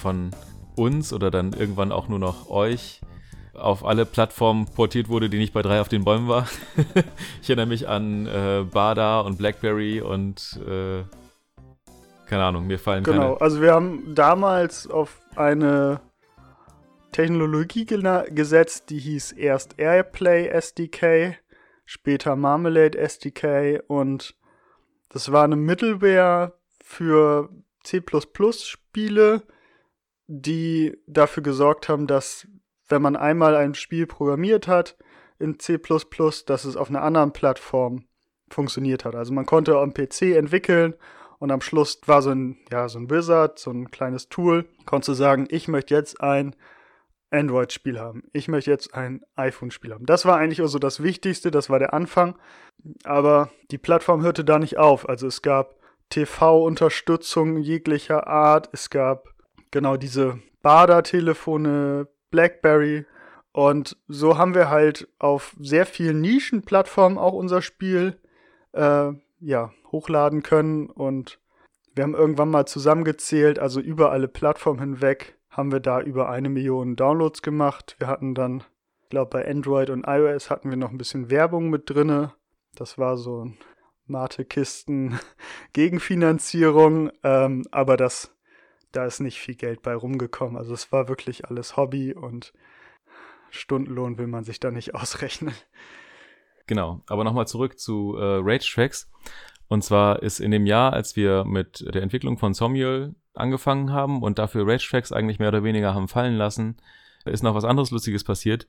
von 0.00 0.30
uns 0.76 1.12
oder 1.12 1.30
dann 1.30 1.52
irgendwann 1.52 1.92
auch 1.92 2.08
nur 2.08 2.18
noch 2.18 2.50
euch 2.50 3.00
auf 3.54 3.84
alle 3.84 4.06
Plattformen 4.06 4.66
portiert 4.66 5.08
wurde, 5.08 5.28
die 5.28 5.38
nicht 5.38 5.52
bei 5.52 5.62
drei 5.62 5.80
auf 5.80 5.88
den 5.88 6.04
Bäumen 6.04 6.28
war. 6.28 6.46
ich 7.42 7.50
erinnere 7.50 7.66
mich 7.66 7.88
an 7.88 8.26
äh, 8.26 8.64
Bada 8.70 9.20
und 9.20 9.38
Blackberry 9.38 10.00
und 10.00 10.60
äh, 10.66 11.02
keine 12.26 12.44
Ahnung, 12.44 12.66
mir 12.66 12.78
fallen 12.78 13.04
genau, 13.04 13.16
keine. 13.16 13.32
Genau, 13.32 13.40
also 13.40 13.60
wir 13.60 13.72
haben 13.72 14.14
damals 14.14 14.88
auf 14.88 15.20
eine 15.34 16.00
Technologie 17.12 17.86
gesetzt, 17.86 18.90
die 18.90 18.98
hieß 18.98 19.32
erst 19.32 19.78
Airplay 19.78 20.48
SDK, 20.48 21.36
später 21.88 22.36
Marmalade 22.36 22.98
SDK 22.98 23.80
und 23.86 24.36
das 25.08 25.32
war 25.32 25.44
eine 25.44 25.56
Middleware 25.56 26.52
für 26.84 27.48
C++ 27.82 28.02
Spiele, 28.52 29.42
die 30.26 30.98
dafür 31.06 31.42
gesorgt 31.42 31.88
haben, 31.88 32.06
dass 32.06 32.46
wenn 32.90 33.00
man 33.00 33.16
einmal 33.16 33.56
ein 33.56 33.74
Spiel 33.74 34.06
programmiert 34.06 34.68
hat 34.68 34.98
in 35.38 35.58
C++, 35.58 35.78
dass 35.78 36.64
es 36.66 36.76
auf 36.76 36.90
einer 36.90 37.00
anderen 37.00 37.32
Plattform 37.32 38.04
funktioniert 38.50 39.06
hat. 39.06 39.14
Also 39.14 39.32
man 39.32 39.46
konnte 39.46 39.78
am 39.78 39.94
PC 39.94 40.36
entwickeln 40.36 40.94
und 41.38 41.50
am 41.50 41.62
Schluss 41.62 42.02
war 42.04 42.20
so 42.20 42.30
ein, 42.30 42.58
ja, 42.70 42.90
so 42.90 42.98
ein 42.98 43.08
Wizard, 43.08 43.58
so 43.58 43.70
ein 43.70 43.90
kleines 43.90 44.28
Tool, 44.28 44.68
konntest 44.84 45.08
du 45.08 45.14
sagen, 45.14 45.48
ich 45.48 45.68
möchte 45.68 45.94
jetzt 45.94 46.20
ein 46.20 46.54
Android-Spiel 47.30 47.98
haben. 47.98 48.22
Ich 48.32 48.48
möchte 48.48 48.70
jetzt 48.70 48.94
ein 48.94 49.22
iPhone-Spiel 49.36 49.92
haben. 49.92 50.06
Das 50.06 50.24
war 50.24 50.36
eigentlich 50.36 50.60
also 50.60 50.78
das 50.78 51.02
Wichtigste, 51.02 51.50
das 51.50 51.68
war 51.70 51.78
der 51.78 51.94
Anfang. 51.94 52.36
Aber 53.04 53.50
die 53.70 53.78
Plattform 53.78 54.22
hörte 54.22 54.44
da 54.44 54.58
nicht 54.58 54.78
auf. 54.78 55.08
Also 55.08 55.26
es 55.26 55.42
gab 55.42 55.76
TV-Unterstützung 56.10 57.58
jeglicher 57.58 58.26
Art. 58.26 58.70
Es 58.72 58.90
gab 58.90 59.34
genau 59.70 59.96
diese 59.96 60.38
Bader-Telefone, 60.62 62.08
Blackberry. 62.30 63.06
Und 63.52 63.96
so 64.06 64.38
haben 64.38 64.54
wir 64.54 64.70
halt 64.70 65.08
auf 65.18 65.56
sehr 65.58 65.86
vielen 65.86 66.20
Nischenplattformen 66.20 67.18
auch 67.18 67.32
unser 67.32 67.62
Spiel 67.62 68.20
äh, 68.72 69.12
ja, 69.40 69.72
hochladen 69.90 70.42
können. 70.42 70.88
Und 70.88 71.40
wir 71.94 72.04
haben 72.04 72.14
irgendwann 72.14 72.50
mal 72.50 72.66
zusammengezählt, 72.66 73.58
also 73.58 73.80
über 73.80 74.12
alle 74.12 74.28
Plattformen 74.28 74.80
hinweg 74.80 75.37
haben 75.58 75.72
wir 75.72 75.80
da 75.80 76.00
über 76.00 76.28
eine 76.28 76.48
Million 76.48 76.94
Downloads 76.94 77.42
gemacht. 77.42 77.96
Wir 77.98 78.06
hatten 78.06 78.36
dann, 78.36 78.62
ich 79.02 79.08
glaube, 79.08 79.30
bei 79.30 79.50
Android 79.50 79.90
und 79.90 80.04
iOS 80.06 80.50
hatten 80.50 80.70
wir 80.70 80.76
noch 80.76 80.92
ein 80.92 80.98
bisschen 80.98 81.30
Werbung 81.30 81.68
mit 81.68 81.90
drinne. 81.90 82.32
Das 82.76 82.96
war 82.96 83.16
so 83.16 83.46
ein 83.46 83.58
Mate-Kisten 84.06 85.18
Gegenfinanzierung, 85.72 87.10
ähm, 87.24 87.66
aber 87.72 87.96
das, 87.96 88.32
da 88.92 89.04
ist 89.04 89.18
nicht 89.18 89.40
viel 89.40 89.56
Geld 89.56 89.82
bei 89.82 89.96
rumgekommen. 89.96 90.56
Also 90.56 90.72
es 90.74 90.92
war 90.92 91.08
wirklich 91.08 91.46
alles 91.46 91.76
Hobby 91.76 92.14
und 92.14 92.54
Stundenlohn 93.50 94.16
will 94.16 94.28
man 94.28 94.44
sich 94.44 94.60
da 94.60 94.70
nicht 94.70 94.94
ausrechnen. 94.94 95.54
Genau, 96.68 97.02
aber 97.08 97.24
nochmal 97.24 97.48
zurück 97.48 97.80
zu 97.80 98.14
äh, 98.16 98.38
Rage 98.42 98.70
Tracks. 98.72 99.10
Und 99.66 99.82
zwar 99.82 100.22
ist 100.22 100.38
in 100.38 100.52
dem 100.52 100.66
Jahr, 100.66 100.92
als 100.92 101.16
wir 101.16 101.44
mit 101.44 101.84
der 101.92 102.02
Entwicklung 102.02 102.38
von 102.38 102.54
Somuel 102.54 103.16
angefangen 103.38 103.92
haben 103.92 104.22
und 104.22 104.38
dafür 104.38 104.66
Rage 104.66 104.88
Tracks 104.90 105.12
eigentlich 105.12 105.38
mehr 105.38 105.48
oder 105.48 105.64
weniger 105.64 105.94
haben 105.94 106.08
fallen 106.08 106.36
lassen, 106.36 106.76
ist 107.24 107.42
noch 107.42 107.54
was 107.54 107.64
anderes 107.64 107.90
Lustiges 107.90 108.24
passiert. 108.24 108.68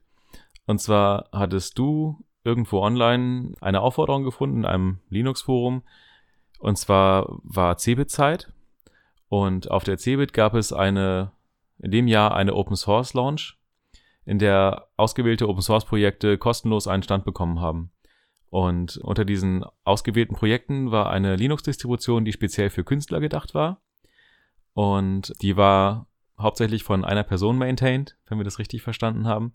Und 0.65 0.79
zwar 0.79 1.29
hattest 1.31 1.77
du 1.77 2.23
irgendwo 2.43 2.81
online 2.81 3.53
eine 3.61 3.81
Aufforderung 3.81 4.23
gefunden 4.23 4.59
in 4.59 4.65
einem 4.65 4.99
Linux-Forum. 5.09 5.83
Und 6.59 6.77
zwar 6.77 7.27
war 7.43 7.77
Cebit-Zeit. 7.77 8.51
Und 9.27 9.71
auf 9.71 9.83
der 9.83 9.97
Cebit 9.97 10.33
gab 10.33 10.55
es 10.55 10.73
eine, 10.73 11.31
in 11.79 11.91
dem 11.91 12.07
Jahr 12.07 12.35
eine 12.35 12.55
Open 12.55 12.75
Source 12.75 13.13
Launch, 13.13 13.57
in 14.25 14.39
der 14.39 14.87
ausgewählte 14.97 15.47
Open 15.47 15.61
Source 15.61 15.85
Projekte 15.85 16.37
kostenlos 16.37 16.87
einen 16.87 17.03
Stand 17.03 17.25
bekommen 17.25 17.59
haben. 17.61 17.91
Und 18.49 18.97
unter 18.97 19.25
diesen 19.25 19.63
ausgewählten 19.83 20.35
Projekten 20.35 20.91
war 20.91 21.11
eine 21.11 21.35
Linux-Distribution, 21.35 22.25
die 22.25 22.33
speziell 22.33 22.71
für 22.71 22.83
Künstler 22.83 23.19
gedacht 23.19 23.53
war. 23.53 23.81
Und 24.73 25.33
die 25.41 25.57
war 25.57 26.07
hauptsächlich 26.39 26.83
von 26.83 27.03
einer 27.03 27.23
Person 27.23 27.57
maintained, 27.57 28.15
wenn 28.27 28.37
wir 28.37 28.45
das 28.45 28.59
richtig 28.59 28.81
verstanden 28.81 29.27
haben. 29.27 29.53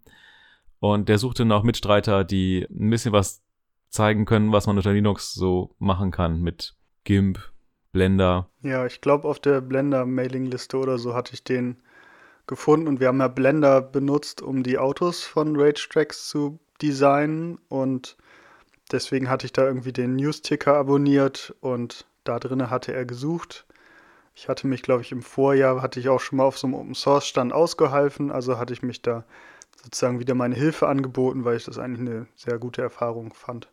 Und 0.81 1.09
der 1.09 1.19
suchte 1.19 1.45
noch 1.45 1.63
Mitstreiter, 1.63 2.25
die 2.25 2.67
ein 2.71 2.91
bisschen 2.91 3.13
was 3.13 3.43
zeigen 3.89 4.27
können, 4.27 4.53
was 4.53 4.67
man 4.67 4.77
unter 4.77 4.93
Linux 4.93 5.33
so 5.33 5.75
machen 5.79 6.11
kann 6.11 6.43
mit 6.43 6.75
GIMP, 7.05 7.39
Blender. 7.93 8.51
Ja, 8.61 8.85
ich 8.85 9.01
glaube, 9.01 9.29
auf 9.29 9.39
der 9.39 9.61
Blender-Mailingliste 9.61 10.77
oder 10.77 10.99
so 10.99 11.15
hatte 11.15 11.33
ich 11.33 11.45
den 11.45 11.83
gefunden 12.47 12.89
und 12.89 13.01
wir 13.01 13.09
haben 13.09 13.21
ja 13.21 13.29
Blender 13.29 13.81
benutzt, 13.81 14.43
um 14.43 14.63
die 14.63 14.79
Autos 14.79 15.23
von 15.23 15.59
Rage 15.59 15.89
Tracks 15.91 16.29
zu 16.29 16.59
designen 16.83 17.59
und 17.69 18.17
deswegen 18.93 19.31
hatte 19.31 19.47
ich 19.47 19.53
da 19.53 19.65
irgendwie 19.65 19.93
den 19.93 20.17
News-Ticker 20.17 20.75
abonniert 20.77 21.55
und 21.61 22.05
da 22.25 22.39
drinnen 22.39 22.69
hatte 22.69 22.93
er 22.93 23.07
gesucht 23.07 23.65
ich 24.35 24.49
hatte 24.49 24.67
mich, 24.67 24.83
glaube 24.83 25.03
ich, 25.03 25.13
im 25.13 25.23
Vorjahr, 25.23 25.81
hatte 25.81 26.01
ich 26.01 26.09
auch 26.09 26.21
schon 26.21 26.39
mal 26.39 26.45
auf 26.45 26.59
so 26.59 26.67
einem 26.67 26.75
Open 26.75 26.95
Source 26.95 27.27
Stand 27.27 27.53
ausgeholfen, 27.53 28.31
also 28.31 28.59
hatte 28.59 28.73
ich 28.73 28.83
mich 28.83 29.01
da 29.01 29.25
sozusagen 29.83 30.19
wieder 30.19 30.35
meine 30.35 30.55
Hilfe 30.55 30.89
angeboten, 30.89 31.45
weil 31.45 31.57
ich 31.57 31.65
das 31.65 31.79
eigentlich 31.79 32.01
eine 32.01 32.27
sehr 32.35 32.59
gute 32.59 32.83
Erfahrung 32.83 33.33
fand. 33.33 33.69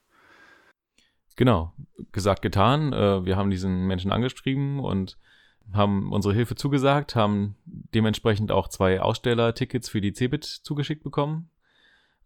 Genau, 1.36 1.74
gesagt, 2.12 2.42
getan. 2.42 2.94
Äh, 2.94 3.26
wir 3.26 3.38
haben 3.38 3.50
diesen 3.50 3.88
Menschen 3.88 4.12
angeschrieben 4.12 4.80
und 4.80 5.18
haben 5.74 6.12
unsere 6.12 6.34
Hilfe 6.34 6.56
zugesagt, 6.56 7.16
haben 7.16 7.56
dementsprechend 7.66 8.52
auch 8.52 8.68
zwei 8.68 9.02
Ausstellertickets 9.02 9.90
für 9.90 10.02
die 10.02 10.14
CeBIT 10.14 10.44
zugeschickt 10.44 11.04
bekommen 11.04 11.50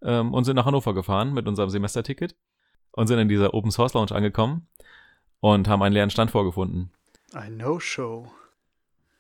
ähm, 0.02 0.34
und 0.34 0.44
sind 0.46 0.56
nach 0.56 0.66
Hannover 0.66 0.94
gefahren 0.94 1.34
mit 1.34 1.48
unserem 1.48 1.70
Semesterticket 1.70 2.36
und 2.92 3.08
sind 3.08 3.20
in 3.20 3.30
dieser 3.30 3.54
Open 3.54 3.72
Source 3.72 3.94
Lounge 3.94 4.12
angekommen 4.12 4.68
und 5.40 5.68
haben 5.68 5.84
einen 5.84 5.94
leeren 5.94 6.10
Stand 6.10 6.32
vorgefunden. 6.32 6.92
Ein 7.36 7.58
No-Show. 7.58 8.32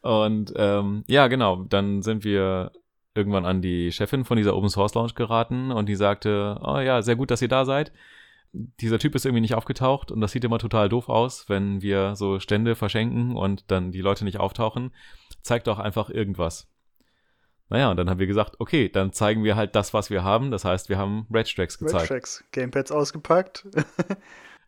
Und 0.01 0.53
ähm, 0.55 1.03
ja, 1.07 1.27
genau, 1.27 1.65
dann 1.67 2.01
sind 2.01 2.23
wir 2.23 2.71
irgendwann 3.13 3.45
an 3.45 3.61
die 3.61 3.91
Chefin 3.91 4.23
von 4.23 4.37
dieser 4.37 4.55
Open 4.55 4.69
Source 4.69 4.93
Lounge 4.93 5.13
geraten 5.15 5.71
und 5.71 5.89
die 5.89 5.95
sagte, 5.95 6.57
oh 6.63 6.79
ja, 6.79 7.01
sehr 7.01 7.17
gut, 7.17 7.29
dass 7.29 7.41
ihr 7.41 7.49
da 7.49 7.65
seid. 7.65 7.91
Dieser 8.53 8.99
Typ 8.99 9.15
ist 9.15 9.25
irgendwie 9.25 9.41
nicht 9.41 9.55
aufgetaucht 9.55 10.11
und 10.11 10.21
das 10.21 10.31
sieht 10.31 10.45
immer 10.45 10.59
total 10.59 10.87
doof 10.87 11.09
aus, 11.09 11.49
wenn 11.49 11.81
wir 11.81 12.15
so 12.15 12.39
Stände 12.39 12.75
verschenken 12.75 13.35
und 13.35 13.69
dann 13.69 13.91
die 13.91 14.01
Leute 14.01 14.23
nicht 14.23 14.39
auftauchen. 14.39 14.93
Zeigt 15.41 15.67
doch 15.67 15.79
einfach 15.79 16.09
irgendwas. 16.09 16.69
Naja, 17.67 17.91
und 17.91 17.97
dann 17.97 18.09
haben 18.09 18.19
wir 18.19 18.27
gesagt, 18.27 18.55
okay, 18.59 18.87
dann 18.87 19.11
zeigen 19.11 19.43
wir 19.43 19.57
halt 19.57 19.75
das, 19.75 19.93
was 19.93 20.09
wir 20.09 20.23
haben. 20.23 20.51
Das 20.51 20.63
heißt, 20.63 20.87
wir 20.87 20.97
haben 20.97 21.27
Red 21.33 21.53
Tracks 21.53 21.77
gezeigt. 21.77 22.03
Red 22.03 22.07
Tracks, 22.07 22.43
Gamepads 22.51 22.91
ausgepackt. 22.93 23.67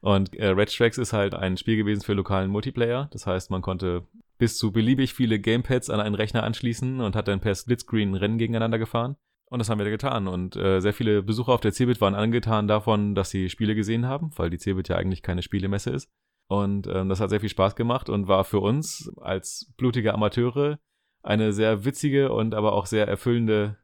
Und 0.01 0.35
äh, 0.35 0.47
Red 0.47 0.75
Tracks 0.75 0.97
ist 0.97 1.13
halt 1.13 1.33
ein 1.33 1.57
Spiel 1.57 1.77
gewesen 1.77 2.01
für 2.01 2.13
lokalen 2.13 2.51
Multiplayer. 2.51 3.09
Das 3.11 3.25
heißt, 3.25 3.49
man 3.51 3.61
konnte 3.61 4.05
bis 4.37 4.57
zu 4.57 4.71
beliebig 4.71 5.13
viele 5.13 5.39
Gamepads 5.39 5.89
an 5.89 5.99
einen 5.99 6.15
Rechner 6.15 6.43
anschließen 6.43 7.01
und 7.01 7.15
hat 7.15 7.27
dann 7.27 7.39
per 7.39 7.55
Splitscreen 7.55 8.13
Rennen 8.13 8.37
gegeneinander 8.37 8.77
gefahren. 8.77 9.15
Und 9.49 9.59
das 9.59 9.69
haben 9.69 9.79
wir 9.79 9.85
da 9.85 9.91
getan. 9.91 10.27
Und 10.27 10.55
äh, 10.55 10.79
sehr 10.81 10.93
viele 10.93 11.23
Besucher 11.23 11.53
auf 11.53 11.61
der 11.61 11.71
Cebit 11.71 12.01
waren 12.01 12.15
angetan 12.15 12.67
davon, 12.67 13.15
dass 13.15 13.29
sie 13.29 13.49
Spiele 13.49 13.75
gesehen 13.75 14.05
haben, 14.05 14.31
weil 14.35 14.49
die 14.49 14.57
Cebit 14.57 14.89
ja 14.89 14.97
eigentlich 14.97 15.23
keine 15.23 15.41
Spielemesse 15.41 15.89
ist. 15.91 16.09
Und 16.47 16.87
ähm, 16.87 17.09
das 17.09 17.19
hat 17.19 17.29
sehr 17.29 17.39
viel 17.39 17.49
Spaß 17.49 17.75
gemacht 17.75 18.09
und 18.09 18.27
war 18.27 18.43
für 18.43 18.59
uns 18.59 19.11
als 19.17 19.73
blutige 19.77 20.13
Amateure 20.13 20.79
eine 21.23 21.51
sehr 21.51 21.83
witzige 21.83 22.31
und 22.31 22.53
aber 22.53 22.73
auch 22.73 22.85
sehr 22.85 23.07
erfüllende 23.07 23.77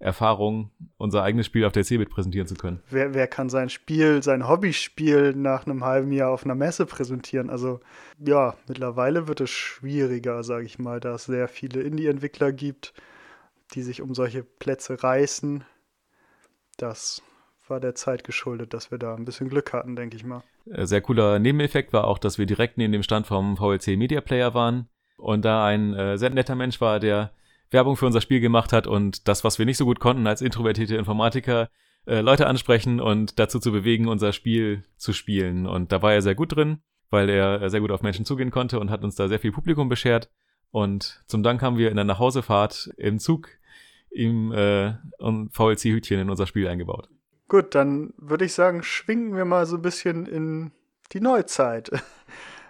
Erfahrung, 0.00 0.70
unser 0.96 1.22
eigenes 1.22 1.44
Spiel 1.44 1.66
auf 1.66 1.72
der 1.72 1.84
CeBIT 1.84 2.08
präsentieren 2.08 2.46
zu 2.46 2.54
können. 2.54 2.82
Wer, 2.88 3.12
wer 3.12 3.26
kann 3.28 3.50
sein 3.50 3.68
Spiel, 3.68 4.22
sein 4.22 4.48
Hobbyspiel 4.48 5.34
nach 5.34 5.66
einem 5.66 5.84
halben 5.84 6.10
Jahr 6.10 6.30
auf 6.30 6.44
einer 6.44 6.54
Messe 6.54 6.86
präsentieren? 6.86 7.50
Also 7.50 7.80
ja, 8.18 8.54
mittlerweile 8.66 9.28
wird 9.28 9.42
es 9.42 9.50
schwieriger, 9.50 10.42
sage 10.42 10.64
ich 10.64 10.78
mal, 10.78 11.00
da 11.00 11.14
es 11.14 11.26
sehr 11.26 11.48
viele 11.48 11.82
Indie-Entwickler 11.82 12.50
gibt, 12.50 12.94
die 13.74 13.82
sich 13.82 14.00
um 14.00 14.14
solche 14.14 14.42
Plätze 14.42 15.02
reißen. 15.02 15.64
Das 16.78 17.22
war 17.68 17.78
der 17.78 17.94
Zeit 17.94 18.24
geschuldet, 18.24 18.72
dass 18.72 18.90
wir 18.90 18.98
da 18.98 19.14
ein 19.14 19.26
bisschen 19.26 19.50
Glück 19.50 19.74
hatten, 19.74 19.96
denke 19.96 20.16
ich 20.16 20.24
mal. 20.24 20.42
Äh, 20.70 20.86
sehr 20.86 21.02
cooler 21.02 21.38
Nebeneffekt 21.38 21.92
war 21.92 22.04
auch, 22.04 22.18
dass 22.18 22.38
wir 22.38 22.46
direkt 22.46 22.78
neben 22.78 22.92
dem 22.92 23.02
Stand 23.02 23.26
vom 23.26 23.58
VLC 23.58 23.98
Media 23.98 24.22
Player 24.22 24.54
waren 24.54 24.88
und 25.18 25.44
da 25.44 25.66
ein 25.66 25.92
äh, 25.92 26.16
sehr 26.16 26.30
netter 26.30 26.54
Mensch 26.54 26.80
war, 26.80 27.00
der 27.00 27.32
Werbung 27.70 27.96
für 27.96 28.06
unser 28.06 28.20
Spiel 28.20 28.40
gemacht 28.40 28.72
hat 28.72 28.86
und 28.86 29.28
das, 29.28 29.44
was 29.44 29.58
wir 29.58 29.66
nicht 29.66 29.76
so 29.76 29.84
gut 29.84 30.00
konnten 30.00 30.26
als 30.26 30.42
introvertierte 30.42 30.96
Informatiker, 30.96 31.68
äh, 32.06 32.20
Leute 32.20 32.46
ansprechen 32.46 33.00
und 33.00 33.38
dazu 33.38 33.58
zu 33.60 33.72
bewegen, 33.72 34.08
unser 34.08 34.32
Spiel 34.32 34.84
zu 34.96 35.12
spielen. 35.12 35.66
Und 35.66 35.92
da 35.92 36.02
war 36.02 36.12
er 36.12 36.22
sehr 36.22 36.34
gut 36.34 36.56
drin, 36.56 36.82
weil 37.10 37.28
er 37.28 37.68
sehr 37.70 37.80
gut 37.80 37.90
auf 37.90 38.02
Menschen 38.02 38.24
zugehen 38.24 38.50
konnte 38.50 38.80
und 38.80 38.90
hat 38.90 39.04
uns 39.04 39.14
da 39.14 39.28
sehr 39.28 39.38
viel 39.38 39.52
Publikum 39.52 39.88
beschert. 39.88 40.30
Und 40.70 41.22
zum 41.26 41.42
Dank 41.42 41.62
haben 41.62 41.78
wir 41.78 41.90
in 41.90 41.96
der 41.96 42.04
Nachhausefahrt 42.04 42.90
im 42.96 43.18
Zug 43.18 43.48
ihm 44.10 44.52
äh, 44.52 44.94
VLC-Hütchen 45.18 46.20
in 46.20 46.30
unser 46.30 46.46
Spiel 46.46 46.68
eingebaut. 46.68 47.08
Gut, 47.48 47.74
dann 47.74 48.14
würde 48.16 48.44
ich 48.44 48.52
sagen, 48.52 48.82
schwingen 48.82 49.36
wir 49.36 49.44
mal 49.44 49.66
so 49.66 49.76
ein 49.76 49.82
bisschen 49.82 50.26
in 50.26 50.72
die 51.12 51.20
Neuzeit. 51.20 51.90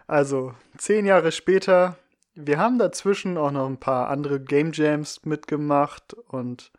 Also 0.06 0.54
zehn 0.76 1.06
Jahre 1.06 1.30
später 1.30 1.96
wir 2.34 2.58
haben 2.58 2.78
dazwischen 2.78 3.36
auch 3.36 3.50
noch 3.50 3.66
ein 3.66 3.78
paar 3.78 4.08
andere 4.08 4.40
Game 4.40 4.72
Jams 4.72 5.24
mitgemacht 5.24 6.14
und 6.14 6.72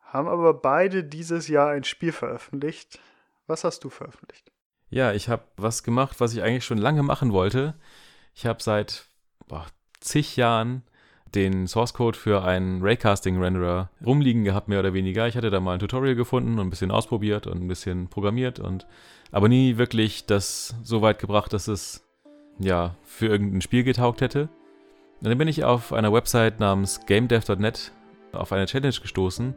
haben 0.00 0.28
aber 0.28 0.54
beide 0.54 1.04
dieses 1.04 1.48
Jahr 1.48 1.70
ein 1.70 1.84
Spiel 1.84 2.12
veröffentlicht. 2.12 2.98
Was 3.46 3.64
hast 3.64 3.84
du 3.84 3.90
veröffentlicht? 3.90 4.50
Ja, 4.88 5.12
ich 5.12 5.28
habe 5.28 5.44
was 5.56 5.82
gemacht, 5.82 6.20
was 6.20 6.34
ich 6.34 6.42
eigentlich 6.42 6.64
schon 6.64 6.78
lange 6.78 7.02
machen 7.02 7.32
wollte. 7.32 7.74
Ich 8.34 8.46
habe 8.46 8.62
seit 8.62 9.06
boah, 9.46 9.66
zig 10.00 10.36
Jahren 10.36 10.82
den 11.34 11.68
Source 11.68 11.94
Code 11.94 12.18
für 12.18 12.42
einen 12.42 12.82
Raycasting 12.82 13.40
Renderer 13.40 13.90
rumliegen 14.04 14.42
gehabt, 14.42 14.66
mehr 14.66 14.80
oder 14.80 14.94
weniger. 14.94 15.28
Ich 15.28 15.36
hatte 15.36 15.50
da 15.50 15.60
mal 15.60 15.74
ein 15.74 15.78
Tutorial 15.78 16.16
gefunden 16.16 16.58
und 16.58 16.66
ein 16.66 16.70
bisschen 16.70 16.90
ausprobiert 16.90 17.46
und 17.46 17.62
ein 17.62 17.68
bisschen 17.68 18.08
programmiert 18.08 18.58
und 18.58 18.86
aber 19.30 19.48
nie 19.48 19.76
wirklich 19.76 20.26
das 20.26 20.74
so 20.82 21.02
weit 21.02 21.20
gebracht, 21.20 21.52
dass 21.52 21.68
es 21.68 22.04
ja 22.58 22.96
für 23.04 23.26
irgendein 23.26 23.60
Spiel 23.60 23.84
getaugt 23.84 24.20
hätte. 24.20 24.48
Dann 25.20 25.38
bin 25.38 25.48
ich 25.48 25.64
auf 25.64 25.92
einer 25.92 26.12
Website 26.12 26.60
namens 26.60 27.00
gamedev.net 27.06 27.92
auf 28.32 28.52
eine 28.52 28.66
Challenge 28.66 28.94
gestoßen, 28.94 29.54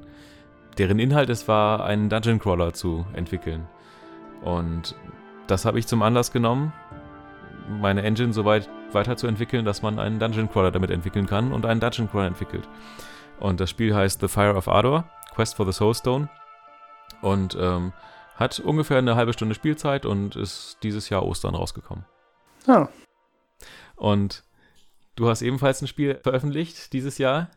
deren 0.77 0.99
Inhalt 0.99 1.29
es 1.29 1.47
war, 1.47 1.85
einen 1.85 2.09
Dungeon 2.09 2.39
Crawler 2.39 2.73
zu 2.73 3.05
entwickeln. 3.13 3.67
Und 4.41 4.95
das 5.47 5.65
habe 5.65 5.79
ich 5.79 5.87
zum 5.87 6.01
Anlass 6.01 6.31
genommen, 6.31 6.73
meine 7.69 8.03
Engine 8.03 8.33
so 8.33 8.45
weit 8.45 8.69
weiterzuentwickeln, 8.91 9.65
dass 9.65 9.81
man 9.81 9.99
einen 9.99 10.19
Dungeon 10.19 10.51
Crawler 10.51 10.71
damit 10.71 10.91
entwickeln 10.91 11.27
kann 11.27 11.51
und 11.51 11.65
einen 11.65 11.79
Dungeon 11.79 12.09
Crawler 12.09 12.27
entwickelt. 12.27 12.67
Und 13.39 13.59
das 13.59 13.69
Spiel 13.69 13.95
heißt 13.95 14.21
The 14.21 14.27
Fire 14.27 14.55
of 14.55 14.67
Ardor, 14.67 15.05
Quest 15.33 15.55
for 15.55 15.65
the 15.65 15.71
Soulstone. 15.71 16.29
Und 17.21 17.57
ähm, 17.59 17.93
hat 18.35 18.59
ungefähr 18.59 18.97
eine 18.97 19.15
halbe 19.15 19.33
Stunde 19.33 19.55
Spielzeit 19.55 20.05
und 20.05 20.35
ist 20.35 20.77
dieses 20.83 21.09
Jahr 21.09 21.23
Ostern 21.23 21.55
rausgekommen. 21.55 22.05
Ja. 22.67 22.89
Und 23.95 24.43
du 25.15 25.27
hast 25.29 25.41
ebenfalls 25.41 25.81
ein 25.81 25.87
Spiel 25.87 26.19
veröffentlicht 26.21 26.93
dieses 26.93 27.17
Jahr. 27.17 27.49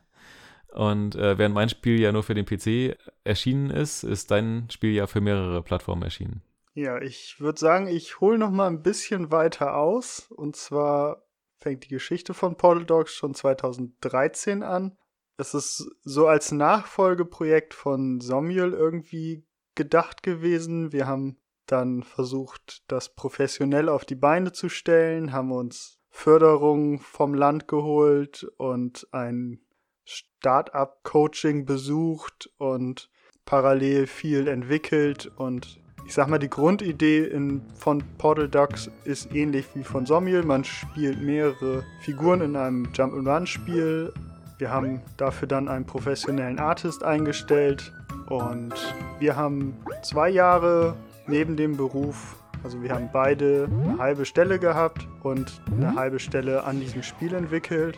Und 0.72 1.14
äh, 1.14 1.38
während 1.38 1.54
mein 1.54 1.70
Spiel 1.70 2.00
ja 2.00 2.12
nur 2.12 2.22
für 2.22 2.34
den 2.34 2.44
PC 2.44 2.98
erschienen 3.24 3.70
ist, 3.70 4.02
ist 4.02 4.30
dein 4.30 4.68
Spiel 4.70 4.92
ja 4.92 5.06
für 5.06 5.20
mehrere 5.20 5.62
Plattformen 5.62 6.02
erschienen. 6.02 6.42
Ja, 6.74 7.00
ich 7.00 7.40
würde 7.40 7.58
sagen, 7.58 7.86
ich 7.88 8.20
hole 8.20 8.36
noch 8.36 8.50
mal 8.50 8.66
ein 8.66 8.82
bisschen 8.82 9.32
weiter 9.32 9.76
aus. 9.76 10.30
Und 10.30 10.56
zwar 10.56 11.26
fängt 11.58 11.84
die 11.84 11.88
Geschichte 11.88 12.34
von 12.34 12.56
Portal 12.56 12.84
Dogs 12.84 13.14
schon 13.14 13.34
2013 13.34 14.62
an. 14.62 14.98
Es 15.38 15.54
ist 15.54 15.90
so 16.02 16.26
als 16.26 16.52
Nachfolgeprojekt 16.52 17.72
von 17.72 18.20
Somiel 18.20 18.72
irgendwie 18.72 19.46
gedacht 19.74 20.22
gewesen. 20.22 20.92
Wir 20.92 21.06
haben 21.06 21.38
dann 21.66 22.02
versucht, 22.02 22.82
das 22.88 23.14
professionell 23.14 23.88
auf 23.88 24.04
die 24.04 24.14
Beine 24.14 24.52
zu 24.52 24.68
stellen, 24.68 25.32
haben 25.32 25.52
uns 25.52 25.95
Förderung 26.16 26.98
vom 26.98 27.34
Land 27.34 27.68
geholt 27.68 28.50
und 28.56 29.06
ein 29.12 29.60
Start-up-Coaching 30.06 31.66
besucht 31.66 32.50
und 32.56 33.10
parallel 33.44 34.06
viel 34.06 34.48
entwickelt 34.48 35.30
und 35.36 35.78
ich 36.06 36.14
sag 36.14 36.28
mal, 36.28 36.38
die 36.38 36.48
Grundidee 36.48 37.24
in, 37.24 37.60
von 37.74 38.02
Portal 38.16 38.48
Ducks 38.48 38.90
ist 39.04 39.34
ähnlich 39.34 39.66
wie 39.74 39.84
von 39.84 40.06
Somiel. 40.06 40.42
Man 40.42 40.64
spielt 40.64 41.20
mehrere 41.20 41.84
Figuren 42.00 42.40
in 42.40 42.56
einem 42.56 42.88
Jump-and-Run-Spiel. 42.94 44.12
Wir 44.58 44.70
haben 44.70 45.02
dafür 45.18 45.46
dann 45.46 45.68
einen 45.68 45.84
professionellen 45.84 46.58
Artist 46.58 47.02
eingestellt 47.02 47.92
und 48.30 48.72
wir 49.18 49.36
haben 49.36 49.76
zwei 50.02 50.30
Jahre 50.30 50.96
neben 51.26 51.56
dem 51.56 51.76
Beruf, 51.76 52.36
also 52.66 52.82
wir 52.82 52.90
haben 52.90 53.10
beide 53.12 53.68
eine 53.70 53.98
halbe 53.98 54.24
Stelle 54.24 54.58
gehabt 54.58 55.06
und 55.22 55.62
eine 55.70 55.94
halbe 55.94 56.18
Stelle 56.18 56.64
an 56.64 56.80
diesem 56.80 57.04
Spiel 57.04 57.32
entwickelt. 57.32 57.96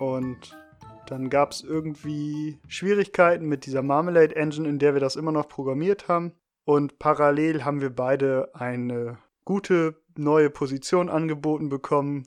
Und 0.00 0.58
dann 1.06 1.30
gab 1.30 1.52
es 1.52 1.62
irgendwie 1.62 2.58
Schwierigkeiten 2.66 3.46
mit 3.46 3.64
dieser 3.64 3.82
Marmalade 3.82 4.34
Engine, 4.34 4.68
in 4.68 4.80
der 4.80 4.94
wir 4.94 5.00
das 5.00 5.14
immer 5.14 5.30
noch 5.30 5.48
programmiert 5.48 6.08
haben. 6.08 6.32
Und 6.64 6.98
parallel 6.98 7.64
haben 7.64 7.80
wir 7.80 7.94
beide 7.94 8.52
eine 8.56 9.18
gute 9.44 9.94
neue 10.16 10.50
Position 10.50 11.10
angeboten 11.10 11.68
bekommen 11.68 12.26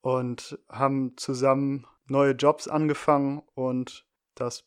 und 0.00 0.58
haben 0.68 1.12
zusammen 1.16 1.86
neue 2.08 2.32
Jobs 2.32 2.66
angefangen 2.66 3.40
und 3.54 4.04
das 4.34 4.64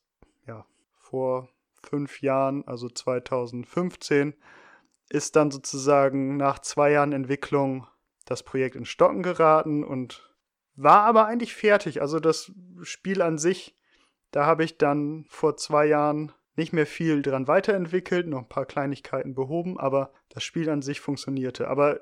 ja 0.48 0.66
vor 0.96 1.50
fünf 1.82 2.22
Jahren, 2.22 2.66
also 2.66 2.88
2015, 2.88 4.34
ist 5.10 5.36
dann 5.36 5.52
sozusagen 5.52 6.38
nach 6.38 6.60
zwei 6.60 6.92
Jahren 6.92 7.12
Entwicklung 7.12 7.88
das 8.26 8.44
Projekt 8.44 8.76
in 8.76 8.86
Stocken 8.86 9.24
geraten 9.24 9.84
und 9.84 10.34
war 10.76 11.02
aber 11.02 11.28
eigentlich 11.28 11.54
fertig. 11.54 12.02
Also 12.02 12.20
das 12.20 12.52
Spiel 12.82 13.22
an 13.22 13.38
sich, 13.38 13.76
da 14.32 14.46
habe 14.46 14.64
ich 14.64 14.78
dann 14.78 15.26
vor 15.28 15.58
zwei 15.58 15.86
Jahren 15.86 16.32
nicht 16.56 16.74
mehr 16.74 16.86
viel 16.86 17.22
dran 17.22 17.48
weiterentwickelt, 17.48 18.28
noch 18.28 18.40
ein 18.40 18.50
paar 18.50 18.66
Kleinigkeiten 18.66 19.34
behoben, 19.34 19.80
aber 19.80 20.12
das 20.30 20.44
Spiel 20.44 20.70
an 20.70 20.82
sich 20.82 21.02
funktionierte. 21.02 21.68
Aber 21.68 22.02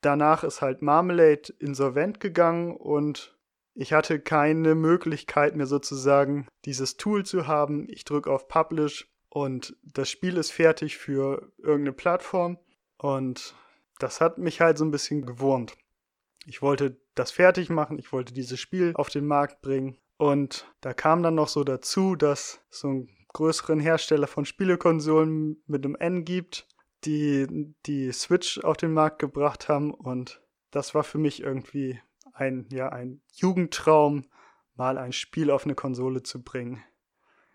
danach 0.00 0.44
ist 0.44 0.62
halt 0.62 0.82
Marmalade 0.82 1.52
insolvent 1.58 2.20
gegangen 2.20 2.76
und 2.76 3.36
ich 3.74 3.92
hatte 3.92 4.20
keine 4.20 4.74
Möglichkeit 4.74 5.56
mehr 5.56 5.66
sozusagen 5.66 6.46
dieses 6.64 6.96
Tool 6.96 7.24
zu 7.24 7.46
haben. 7.46 7.86
Ich 7.88 8.04
drücke 8.04 8.30
auf 8.30 8.48
Publish 8.48 9.11
und 9.34 9.74
das 9.82 10.10
Spiel 10.10 10.36
ist 10.36 10.50
fertig 10.50 10.98
für 10.98 11.50
irgendeine 11.56 11.94
Plattform 11.94 12.58
und 12.98 13.54
das 13.98 14.20
hat 14.20 14.36
mich 14.36 14.60
halt 14.60 14.76
so 14.76 14.84
ein 14.84 14.90
bisschen 14.90 15.24
gewurmt. 15.24 15.72
Ich 16.44 16.60
wollte 16.60 17.00
das 17.14 17.30
fertig 17.30 17.70
machen, 17.70 17.98
ich 17.98 18.12
wollte 18.12 18.34
dieses 18.34 18.60
Spiel 18.60 18.92
auf 18.94 19.08
den 19.08 19.26
Markt 19.26 19.62
bringen 19.62 19.96
und 20.18 20.70
da 20.82 20.92
kam 20.92 21.22
dann 21.22 21.34
noch 21.34 21.48
so 21.48 21.64
dazu, 21.64 22.14
dass 22.14 22.60
so 22.68 22.88
ein 22.88 23.08
größeren 23.32 23.80
Hersteller 23.80 24.26
von 24.26 24.44
Spielekonsolen 24.44 25.62
mit 25.66 25.86
einem 25.86 25.94
N 25.94 26.26
gibt, 26.26 26.68
die 27.06 27.74
die 27.86 28.12
Switch 28.12 28.58
auf 28.58 28.76
den 28.76 28.92
Markt 28.92 29.18
gebracht 29.18 29.66
haben 29.66 29.94
und 29.94 30.42
das 30.72 30.94
war 30.94 31.04
für 31.04 31.16
mich 31.16 31.42
irgendwie 31.42 31.98
ein 32.34 32.66
ja 32.70 32.90
ein 32.90 33.22
Jugendtraum, 33.32 34.26
mal 34.74 34.98
ein 34.98 35.12
Spiel 35.12 35.50
auf 35.50 35.64
eine 35.64 35.74
Konsole 35.74 36.22
zu 36.22 36.42
bringen. 36.42 36.84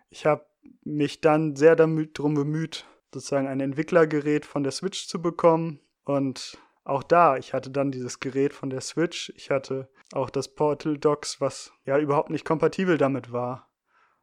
Ich 0.09 0.25
habe 0.25 0.47
mich 0.83 1.21
dann 1.21 1.55
sehr 1.55 1.75
darum 1.75 2.33
bemüht, 2.33 2.85
sozusagen 3.13 3.47
ein 3.47 3.59
Entwicklergerät 3.59 4.45
von 4.45 4.63
der 4.63 4.71
Switch 4.71 5.07
zu 5.07 5.21
bekommen 5.21 5.79
und 6.03 6.57
auch 6.83 7.03
da, 7.03 7.35
ich 7.35 7.53
hatte 7.53 7.69
dann 7.69 7.91
dieses 7.91 8.21
Gerät 8.21 8.53
von 8.53 8.69
der 8.69 8.79
Switch, 8.79 9.31
ich 9.35 9.51
hatte 9.51 9.89
auch 10.13 10.29
das 10.29 10.47
Portal 10.47 10.97
Docs, 10.97 11.41
was 11.41 11.73
ja 11.85 11.99
überhaupt 11.99 12.29
nicht 12.29 12.45
kompatibel 12.45 12.97
damit 12.97 13.33
war. 13.33 13.69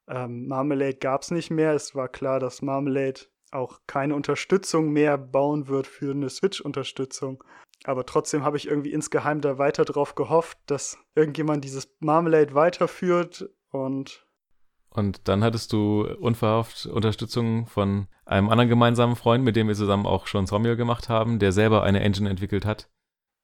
Ähm, 0.08 0.48
Marmalade 0.48 0.96
gab 0.96 1.22
es 1.22 1.30
nicht 1.30 1.50
mehr. 1.50 1.74
Es 1.74 1.94
war 1.94 2.08
klar, 2.08 2.40
dass 2.40 2.62
Marmalade 2.62 3.20
auch 3.50 3.80
keine 3.86 4.14
Unterstützung 4.14 4.90
mehr 4.92 5.16
bauen 5.18 5.68
wird 5.68 5.86
für 5.86 6.10
eine 6.10 6.28
Switch-Unterstützung. 6.28 7.44
Aber 7.84 8.06
trotzdem 8.06 8.44
habe 8.44 8.56
ich 8.56 8.66
irgendwie 8.66 8.92
insgeheim 8.92 9.40
da 9.40 9.58
weiter 9.58 9.84
drauf 9.84 10.14
gehofft, 10.14 10.58
dass 10.66 10.98
irgendjemand 11.14 11.64
dieses 11.64 11.94
Marmalade 12.00 12.54
weiterführt 12.54 13.50
und. 13.70 14.26
Und 14.94 15.26
dann 15.26 15.42
hattest 15.42 15.72
du 15.72 16.06
unverhofft 16.20 16.86
Unterstützung 16.86 17.66
von 17.66 18.06
einem 18.24 18.48
anderen 18.48 18.70
gemeinsamen 18.70 19.16
Freund, 19.16 19.44
mit 19.44 19.56
dem 19.56 19.66
wir 19.66 19.74
zusammen 19.74 20.06
auch 20.06 20.28
schon 20.28 20.46
Sommel 20.46 20.76
gemacht 20.76 21.08
haben, 21.08 21.40
der 21.40 21.50
selber 21.50 21.82
eine 21.82 22.00
Engine 22.00 22.30
entwickelt 22.30 22.64
hat. 22.64 22.88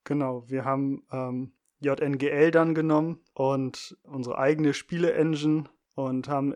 Genau, 0.04 0.48
wir 0.48 0.64
haben 0.64 1.02
ähm, 1.10 1.52
JNGL 1.80 2.52
dann 2.52 2.74
genommen 2.74 3.20
und 3.34 3.98
unsere 4.04 4.38
eigene 4.38 4.72
Spiele-Engine 4.74 5.64
und 5.94 6.28
haben, 6.28 6.54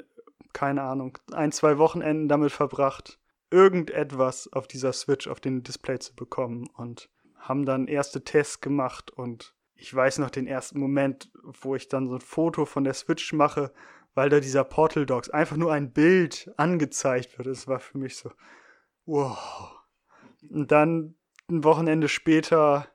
keine 0.52 0.82
Ahnung, 0.82 1.18
ein, 1.32 1.50
zwei 1.50 1.76
Wochenenden 1.78 2.28
damit 2.28 2.52
verbracht, 2.52 3.18
irgendetwas 3.50 4.52
auf 4.52 4.68
dieser 4.68 4.92
Switch 4.92 5.26
auf 5.26 5.40
den 5.40 5.64
Display 5.64 5.98
zu 5.98 6.14
bekommen 6.14 6.68
und 6.76 7.10
haben 7.36 7.66
dann 7.66 7.88
erste 7.88 8.22
Tests 8.22 8.60
gemacht 8.60 9.10
und 9.10 9.54
ich 9.74 9.92
weiß 9.92 10.18
noch 10.18 10.30
den 10.30 10.46
ersten 10.46 10.78
Moment, 10.78 11.30
wo 11.42 11.74
ich 11.74 11.88
dann 11.88 12.06
so 12.06 12.14
ein 12.14 12.20
Foto 12.20 12.64
von 12.64 12.84
der 12.84 12.94
Switch 12.94 13.32
mache, 13.32 13.72
weil 14.14 14.30
da 14.30 14.40
dieser 14.40 14.64
Portal 14.64 15.06
Dogs 15.06 15.30
einfach 15.30 15.56
nur 15.56 15.72
ein 15.72 15.92
Bild 15.92 16.50
angezeigt 16.56 17.36
wird. 17.38 17.48
Es 17.48 17.66
war 17.68 17.80
für 17.80 17.98
mich 17.98 18.16
so, 18.16 18.30
wow. 19.06 19.38
Und 20.48 20.70
dann 20.70 21.16
ein 21.48 21.64
Wochenende 21.64 22.08
später, 22.08 22.88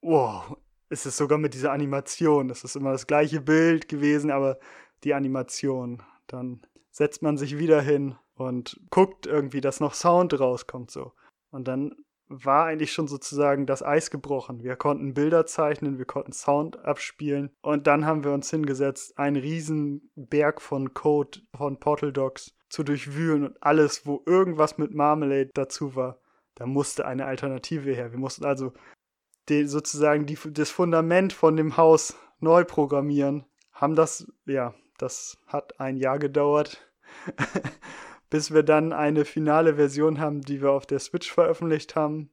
wow, 0.00 0.56
ist 0.88 1.06
es 1.06 1.16
sogar 1.16 1.38
mit 1.38 1.54
dieser 1.54 1.72
Animation. 1.72 2.48
Das 2.48 2.64
ist 2.64 2.76
immer 2.76 2.92
das 2.92 3.06
gleiche 3.06 3.40
Bild 3.40 3.88
gewesen, 3.88 4.30
aber 4.30 4.58
die 5.04 5.14
Animation. 5.14 6.02
Dann 6.26 6.62
setzt 6.90 7.22
man 7.22 7.36
sich 7.36 7.58
wieder 7.58 7.80
hin 7.80 8.16
und 8.34 8.80
guckt 8.90 9.26
irgendwie, 9.26 9.60
dass 9.60 9.80
noch 9.80 9.94
Sound 9.94 10.38
rauskommt 10.38 10.90
so. 10.90 11.12
Und 11.50 11.68
dann 11.68 11.96
war 12.28 12.66
eigentlich 12.66 12.92
schon 12.92 13.08
sozusagen 13.08 13.66
das 13.66 13.82
Eis 13.82 14.10
gebrochen. 14.10 14.62
Wir 14.62 14.76
konnten 14.76 15.14
Bilder 15.14 15.46
zeichnen, 15.46 15.98
wir 15.98 16.04
konnten 16.04 16.32
Sound 16.32 16.84
abspielen 16.84 17.50
und 17.62 17.86
dann 17.86 18.06
haben 18.06 18.24
wir 18.24 18.32
uns 18.32 18.50
hingesetzt, 18.50 19.18
einen 19.18 19.36
riesen 19.36 20.10
Berg 20.14 20.60
von 20.60 20.94
Code 20.94 21.40
von 21.56 21.78
Portal 21.78 22.12
Docs 22.12 22.56
zu 22.68 22.82
durchwühlen 22.82 23.44
und 23.44 23.62
alles, 23.62 24.06
wo 24.06 24.22
irgendwas 24.26 24.78
mit 24.78 24.92
Marmalade 24.92 25.50
dazu 25.54 25.94
war, 25.94 26.18
da 26.56 26.66
musste 26.66 27.06
eine 27.06 27.26
Alternative 27.26 27.92
her. 27.92 28.10
Wir 28.10 28.18
mussten 28.18 28.44
also 28.44 28.72
die, 29.48 29.66
sozusagen 29.66 30.26
die, 30.26 30.38
das 30.50 30.70
Fundament 30.70 31.32
von 31.32 31.56
dem 31.56 31.76
Haus 31.76 32.16
neu 32.40 32.64
programmieren, 32.64 33.44
haben 33.72 33.94
das 33.94 34.26
ja 34.46 34.74
das 34.98 35.38
hat 35.46 35.78
ein 35.80 35.96
Jahr 35.96 36.18
gedauert, 36.18 36.90
bis 38.30 38.52
wir 38.52 38.62
dann 38.62 38.92
eine 38.92 39.24
finale 39.24 39.76
Version 39.76 40.20
haben, 40.20 40.40
die 40.42 40.60
wir 40.60 40.70
auf 40.70 40.86
der 40.86 40.98
Switch 40.98 41.32
veröffentlicht 41.32 41.96
haben. 41.96 42.30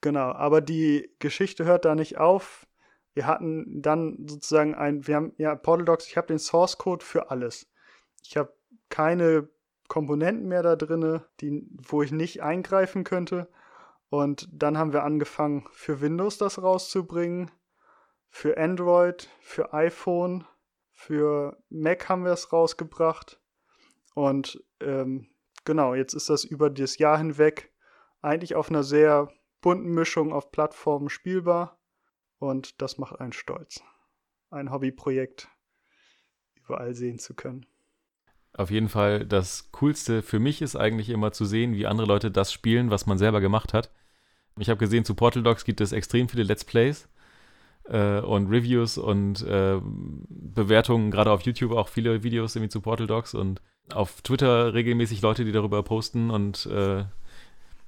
Genau, 0.00 0.32
aber 0.32 0.60
die 0.60 1.10
Geschichte 1.18 1.64
hört 1.64 1.84
da 1.84 1.94
nicht 1.94 2.18
auf. 2.18 2.66
Wir 3.14 3.26
hatten 3.26 3.82
dann 3.82 4.26
sozusagen 4.28 4.74
ein, 4.74 5.06
wir 5.06 5.16
haben 5.16 5.32
ja 5.38 5.54
Portal 5.54 5.86
Docs, 5.86 6.06
ich 6.06 6.16
habe 6.16 6.26
den 6.26 6.38
Source 6.38 6.78
Code 6.78 7.04
für 7.04 7.30
alles. 7.30 7.70
Ich 8.22 8.36
habe 8.36 8.52
keine 8.88 9.48
Komponenten 9.88 10.48
mehr 10.48 10.62
da 10.62 10.76
drin, 10.76 11.20
die, 11.40 11.66
wo 11.70 12.02
ich 12.02 12.12
nicht 12.12 12.42
eingreifen 12.42 13.04
könnte. 13.04 13.48
Und 14.08 14.48
dann 14.52 14.78
haben 14.78 14.92
wir 14.92 15.02
angefangen, 15.02 15.66
für 15.72 16.00
Windows 16.00 16.38
das 16.38 16.62
rauszubringen, 16.62 17.50
für 18.28 18.58
Android, 18.58 19.28
für 19.40 19.72
iPhone, 19.72 20.44
Für 20.98 21.58
Mac 21.68 22.08
haben 22.08 22.24
wir 22.24 22.32
es 22.32 22.54
rausgebracht. 22.54 23.38
Und 24.14 24.64
ähm, 24.80 25.28
genau, 25.64 25.94
jetzt 25.94 26.14
ist 26.14 26.28
das 26.28 26.44
über 26.44 26.70
das 26.70 26.98
Jahr 26.98 27.18
hinweg 27.18 27.72
eigentlich 28.22 28.54
auf 28.54 28.70
einer 28.70 28.82
sehr 28.82 29.28
bunten 29.60 29.94
Mischung 29.94 30.32
auf 30.32 30.50
Plattformen 30.50 31.08
spielbar. 31.08 31.78
Und 32.38 32.82
das 32.82 32.98
macht 32.98 33.18
einen 33.20 33.32
stolz, 33.32 33.82
ein 34.50 34.70
Hobbyprojekt 34.70 35.48
überall 36.56 36.94
sehen 36.94 37.18
zu 37.18 37.34
können. 37.34 37.66
Auf 38.52 38.70
jeden 38.70 38.88
Fall, 38.88 39.26
das 39.26 39.70
Coolste 39.72 40.22
für 40.22 40.38
mich 40.38 40.62
ist 40.62 40.76
eigentlich 40.76 41.10
immer 41.10 41.32
zu 41.32 41.44
sehen, 41.44 41.74
wie 41.74 41.86
andere 41.86 42.06
Leute 42.06 42.30
das 42.30 42.52
spielen, 42.52 42.90
was 42.90 43.06
man 43.06 43.18
selber 43.18 43.40
gemacht 43.40 43.74
hat. 43.74 43.90
Ich 44.58 44.70
habe 44.70 44.78
gesehen, 44.78 45.04
zu 45.04 45.14
Portal 45.14 45.42
Dogs 45.42 45.64
gibt 45.64 45.80
es 45.80 45.92
extrem 45.92 46.28
viele 46.28 46.42
Let's 46.42 46.64
Plays 46.64 47.08
äh, 47.84 48.20
und 48.20 48.48
Reviews 48.48 48.96
und 48.96 49.42
äh, 49.42 49.78
Bewertungen, 49.82 51.10
gerade 51.10 51.30
auf 51.30 51.42
YouTube 51.42 51.72
auch 51.72 51.88
viele 51.88 52.22
Videos 52.22 52.56
irgendwie 52.56 52.70
zu 52.70 52.80
Portal 52.80 53.06
Dogs 53.06 53.34
und 53.34 53.60
auf 53.92 54.22
Twitter 54.22 54.74
regelmäßig 54.74 55.22
Leute, 55.22 55.44
die 55.44 55.52
darüber 55.52 55.82
posten 55.82 56.30
und 56.30 56.66
äh, 56.66 57.04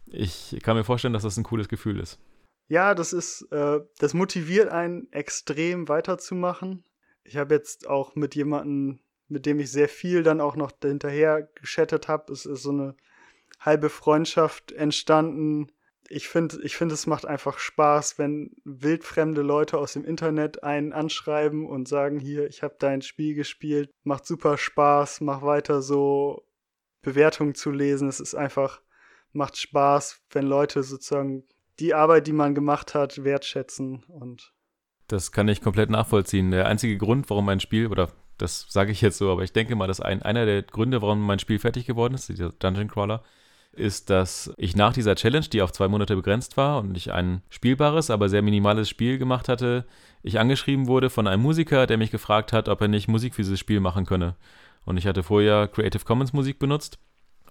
ich 0.06 0.58
kann 0.62 0.76
mir 0.76 0.84
vorstellen, 0.84 1.12
dass 1.12 1.22
das 1.22 1.36
ein 1.36 1.44
cooles 1.44 1.68
Gefühl 1.68 2.00
ist. 2.00 2.18
Ja, 2.68 2.94
das 2.94 3.12
ist, 3.12 3.42
äh, 3.50 3.80
das 3.98 4.14
motiviert 4.14 4.68
einen 4.68 5.10
extrem 5.12 5.88
weiterzumachen. 5.88 6.84
Ich 7.24 7.36
habe 7.36 7.54
jetzt 7.54 7.88
auch 7.88 8.14
mit 8.14 8.34
jemandem, 8.34 9.00
mit 9.28 9.46
dem 9.46 9.60
ich 9.60 9.70
sehr 9.70 9.88
viel 9.88 10.22
dann 10.22 10.40
auch 10.40 10.56
noch 10.56 10.72
hinterher 10.82 11.48
geschattet 11.54 12.08
habe, 12.08 12.32
es 12.32 12.46
ist 12.46 12.62
so 12.62 12.70
eine 12.70 12.94
halbe 13.60 13.88
Freundschaft 13.90 14.72
entstanden, 14.72 15.72
ich 16.08 16.28
finde, 16.28 16.58
ich 16.62 16.76
finde, 16.76 16.94
es 16.94 17.06
macht 17.06 17.26
einfach 17.26 17.58
Spaß, 17.58 18.18
wenn 18.18 18.56
wildfremde 18.64 19.42
Leute 19.42 19.78
aus 19.78 19.92
dem 19.92 20.04
Internet 20.04 20.62
einen 20.62 20.92
anschreiben 20.92 21.66
und 21.66 21.88
sagen, 21.88 22.18
hier, 22.18 22.48
ich 22.48 22.62
habe 22.62 22.76
dein 22.78 23.02
Spiel 23.02 23.34
gespielt, 23.34 23.90
macht 24.04 24.26
super 24.26 24.56
Spaß, 24.56 25.20
mach 25.20 25.42
weiter 25.42 25.82
so, 25.82 26.46
Bewertungen 27.02 27.54
zu 27.54 27.70
lesen. 27.70 28.08
Es 28.08 28.20
ist 28.20 28.34
einfach, 28.34 28.80
macht 29.32 29.56
Spaß, 29.56 30.22
wenn 30.30 30.46
Leute 30.46 30.82
sozusagen 30.82 31.44
die 31.78 31.94
Arbeit, 31.94 32.26
die 32.26 32.32
man 32.32 32.54
gemacht 32.54 32.94
hat, 32.94 33.22
wertschätzen 33.24 34.04
und 34.08 34.52
das 35.08 35.32
kann 35.32 35.48
ich 35.48 35.62
komplett 35.62 35.88
nachvollziehen. 35.88 36.50
Der 36.50 36.66
einzige 36.66 36.98
Grund, 36.98 37.30
warum 37.30 37.46
mein 37.46 37.60
Spiel, 37.60 37.86
oder 37.86 38.10
das 38.36 38.66
sage 38.68 38.92
ich 38.92 39.00
jetzt 39.00 39.16
so, 39.16 39.32
aber 39.32 39.42
ich 39.42 39.54
denke 39.54 39.74
mal, 39.74 39.86
dass 39.86 40.00
ein, 40.00 40.22
einer 40.22 40.44
der 40.44 40.62
Gründe, 40.62 41.00
warum 41.00 41.24
mein 41.24 41.38
Spiel 41.38 41.58
fertig 41.58 41.86
geworden 41.86 42.14
ist, 42.14 42.28
dieser 42.28 42.50
Dungeon 42.52 42.88
Crawler, 42.88 43.24
ist, 43.72 44.10
dass 44.10 44.52
ich 44.56 44.76
nach 44.76 44.92
dieser 44.92 45.14
Challenge, 45.14 45.46
die 45.46 45.62
auf 45.62 45.72
zwei 45.72 45.88
Monate 45.88 46.16
begrenzt 46.16 46.56
war 46.56 46.80
und 46.80 46.96
ich 46.96 47.12
ein 47.12 47.42
spielbares, 47.48 48.10
aber 48.10 48.28
sehr 48.28 48.42
minimales 48.42 48.88
Spiel 48.88 49.18
gemacht 49.18 49.48
hatte, 49.48 49.84
ich 50.22 50.40
angeschrieben 50.40 50.86
wurde 50.86 51.10
von 51.10 51.26
einem 51.26 51.42
Musiker, 51.42 51.86
der 51.86 51.98
mich 51.98 52.10
gefragt 52.10 52.52
hat, 52.52 52.68
ob 52.68 52.80
er 52.80 52.88
nicht 52.88 53.08
Musik 53.08 53.34
für 53.34 53.42
dieses 53.42 53.60
Spiel 53.60 53.80
machen 53.80 54.04
könne. 54.04 54.34
Und 54.84 54.96
ich 54.96 55.06
hatte 55.06 55.22
vorher 55.22 55.68
Creative 55.68 56.04
Commons 56.04 56.32
Musik 56.32 56.58
benutzt 56.58 56.98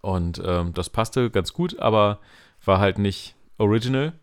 und 0.01 0.41
ähm, 0.45 0.73
das 0.73 0.89
passte 0.89 1.29
ganz 1.29 1.53
gut, 1.53 1.79
aber 1.79 2.19
war 2.63 2.79
halt 2.79 2.97
nicht 2.97 3.35
original. 3.57 4.13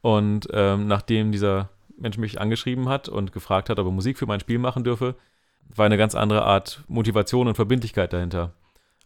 Und 0.00 0.48
ähm, 0.52 0.86
nachdem 0.86 1.32
dieser 1.32 1.70
Mensch 1.98 2.18
mich 2.18 2.40
angeschrieben 2.40 2.88
hat 2.88 3.08
und 3.08 3.32
gefragt 3.32 3.68
hat, 3.70 3.78
ob 3.78 3.86
er 3.86 3.92
Musik 3.92 4.18
für 4.18 4.26
mein 4.26 4.40
Spiel 4.40 4.58
machen 4.58 4.84
dürfe, 4.84 5.16
war 5.74 5.86
eine 5.86 5.96
ganz 5.96 6.14
andere 6.14 6.44
Art 6.44 6.84
Motivation 6.86 7.48
und 7.48 7.56
Verbindlichkeit 7.56 8.12
dahinter. 8.12 8.52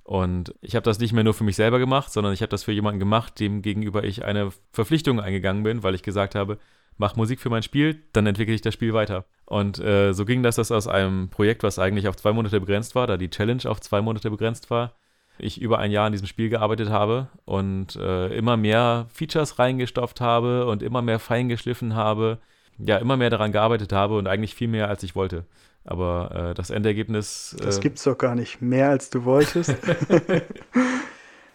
Und 0.03 0.55
ich 0.61 0.75
habe 0.75 0.85
das 0.85 0.99
nicht 0.99 1.13
mehr 1.13 1.25
nur 1.25 1.35
für 1.35 1.45
mich 1.45 1.57
selber 1.57 1.79
gemacht, 1.79 2.13
sondern 2.13 2.33
ich 2.33 2.43
habe 2.43 2.51
das 2.51 2.65
für 2.65 2.73
jemanden 2.73 2.99
gemacht, 2.99 3.39
dem 3.39 3.63
gegenüber 3.63 4.05
ich 4.05 4.25
eine 4.25 4.51
Verpflichtung 4.73 5.21
eingegangen 5.21 5.63
bin, 5.63 5.83
weil 5.83 5.95
ich 5.95 6.03
gesagt 6.03 6.35
habe, 6.35 6.59
mach 6.97 7.17
Musik 7.17 7.41
für 7.41 7.51
mein 7.51 7.63
Spiel, 7.63 8.03
dann 8.13 8.27
entwickle 8.27 8.55
ich 8.55 8.61
das 8.61 8.75
Spiel 8.75 8.93
weiter. 8.93 9.25
Und 9.47 9.79
äh, 9.79 10.13
so 10.13 10.25
ging 10.25 10.43
das, 10.43 10.57
dass 10.57 10.71
aus 10.71 10.87
einem 10.87 11.29
Projekt, 11.31 11.63
was 11.63 11.79
eigentlich 11.79 12.09
auf 12.09 12.17
zwei 12.17 12.33
Monate 12.33 12.61
begrenzt 12.61 12.95
war, 12.95 13.07
da 13.07 13.17
die 13.17 13.31
Challenge 13.31 13.63
auf 13.67 13.81
zwei 13.81 14.01
Monate 14.03 14.31
begrenzt 14.31 14.71
war, 14.71 14.95
ich 15.39 15.61
über 15.61 15.79
ein 15.79 15.91
Jahr 15.91 16.07
an 16.07 16.13
diesem 16.13 16.27
Spiel 16.27 16.51
gearbeitet 16.51 16.91
habe 16.91 17.29
und 17.45 17.97
äh, 17.97 18.29
immer 18.37 18.57
mehr 18.57 19.07
Features 19.13 19.59
reingestopft 19.59 20.21
habe 20.21 20.67
und 20.67 20.83
immer 20.83 21.03
mehr 21.03 21.19
fein 21.19 21.49
geschliffen 21.49 21.95
habe, 21.95 22.39
ja, 22.79 22.99
immer 22.99 23.17
mehr 23.17 23.31
daran 23.31 23.53
gearbeitet 23.53 23.93
habe 23.93 24.17
und 24.17 24.27
eigentlich 24.27 24.55
viel 24.55 24.69
mehr, 24.69 24.89
als 24.89 25.03
ich 25.03 25.15
wollte. 25.15 25.47
Aber 25.85 26.51
äh, 26.51 26.55
das 26.55 26.71
Endergebnis. 26.71 27.55
Äh, 27.55 27.65
das 27.65 27.81
gibt's 27.81 28.05
doch 28.05 28.19
gar 28.19 28.35
nicht. 28.35 28.61
Mehr 28.61 28.91
als 28.91 29.11
du 29.11 29.25
wolltest. 29.25 29.75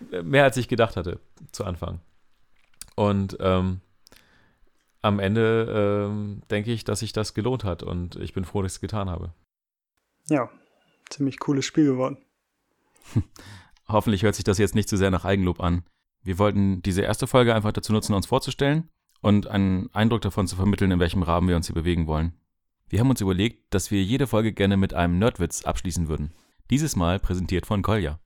mehr 0.24 0.44
als 0.44 0.58
ich 0.58 0.68
gedacht 0.68 0.96
hatte 0.96 1.20
zu 1.52 1.64
Anfang. 1.64 2.00
Und 2.96 3.38
ähm, 3.40 3.82
am 5.02 5.20
Ende 5.20 6.08
ähm, 6.10 6.42
denke 6.50 6.72
ich, 6.72 6.84
dass 6.84 7.00
sich 7.00 7.14
das 7.14 7.34
gelohnt 7.34 7.64
hat 7.64 7.84
und 7.84 8.16
ich 8.16 8.34
bin 8.34 8.46
froh, 8.46 8.62
dass 8.62 8.74
ich 8.74 8.78
es 8.78 8.82
getan 8.82 9.10
habe. 9.10 9.34
Ja, 10.30 10.50
ziemlich 11.10 11.40
cooles 11.40 11.66
Spiel 11.66 11.86
geworden. 11.86 12.18
Hoffentlich 13.88 14.24
hört 14.24 14.36
sich 14.36 14.44
das 14.44 14.58
jetzt 14.58 14.74
nicht 14.74 14.90
zu 14.90 14.98
sehr 14.98 15.12
nach 15.12 15.26
Eigenlob 15.26 15.60
an. 15.60 15.84
Wir 16.24 16.40
wollten 16.40 16.82
diese 16.82 17.04
erste 17.04 17.28
Folge 17.28 17.54
einfach 17.54 17.72
dazu 17.72 17.94
nutzen, 17.94 18.16
uns 18.16 18.26
vorzustellen 18.26 18.90
und 19.22 19.46
einen 19.46 19.94
Eindruck 19.94 20.22
davon 20.22 20.48
zu 20.48 20.56
vermitteln, 20.56 20.90
in 20.90 21.00
welchem 21.00 21.22
Rahmen 21.22 21.48
wir 21.48 21.56
uns 21.56 21.68
hier 21.68 21.76
bewegen 21.76 22.08
wollen. 22.08 22.34
Wir 22.96 23.02
haben 23.02 23.10
uns 23.10 23.20
überlegt, 23.20 23.74
dass 23.74 23.92
wir 23.92 24.02
jede 24.02 24.26
Folge 24.26 24.54
gerne 24.54 24.78
mit 24.78 24.94
einem 24.94 25.20
Nerdwitz 25.20 25.66
abschließen 25.66 26.08
würden. 26.08 26.32
Dieses 26.70 26.96
Mal 26.96 27.20
präsentiert 27.20 27.66
von 27.66 27.82
Kolja. 27.82 28.22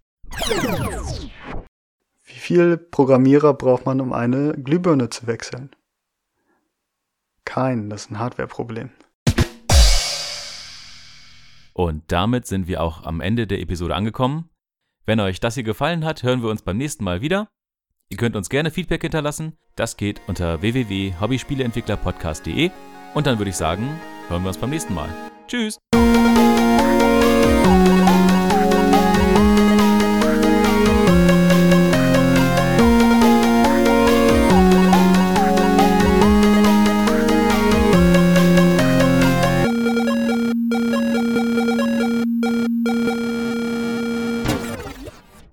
Wie 2.24 2.36
viel 2.36 2.78
Programmierer 2.78 3.56
braucht 3.56 3.88
man, 3.88 4.00
um 4.00 4.14
eine 4.14 4.54
Glühbirne 4.54 5.10
zu 5.10 5.26
wechseln? 5.26 5.72
Kein, 7.46 7.90
das 7.90 8.02
ist 8.02 8.12
ein 8.12 8.20
Hardware-Problem. 8.20 8.92
Und 11.74 12.04
damit 12.12 12.46
sind 12.46 12.68
wir 12.68 12.84
auch 12.84 13.06
am 13.06 13.22
Ende 13.22 13.48
der 13.48 13.62
Episode 13.62 13.96
angekommen. 13.96 14.52
Wenn 15.04 15.20
euch 15.20 15.40
das 15.40 15.56
hier 15.56 15.64
gefallen 15.64 16.06
hat, 16.06 16.22
hören 16.22 16.44
wir 16.44 16.52
uns 16.52 16.62
beim 16.62 16.78
nächsten 16.78 17.04
Mal 17.04 17.22
wieder. 17.22 17.50
Ihr 18.10 18.18
könnt 18.18 18.36
uns 18.36 18.50
gerne 18.50 18.70
Feedback 18.70 19.02
hinterlassen. 19.02 19.58
Das 19.76 19.98
geht 19.98 20.22
unter 20.28 20.62
www.hobbyspieleentwicklerpodcast.de. 20.62 22.70
Und 23.16 23.26
dann 23.26 23.40
würde 23.40 23.50
ich 23.50 23.56
sagen, 23.56 24.00
hören 24.30 24.44
wir 24.44 24.50
uns 24.50 24.58
beim 24.58 24.70
nächsten 24.70 24.94
Mal. 24.94 25.10
Tschüss! 25.48 25.80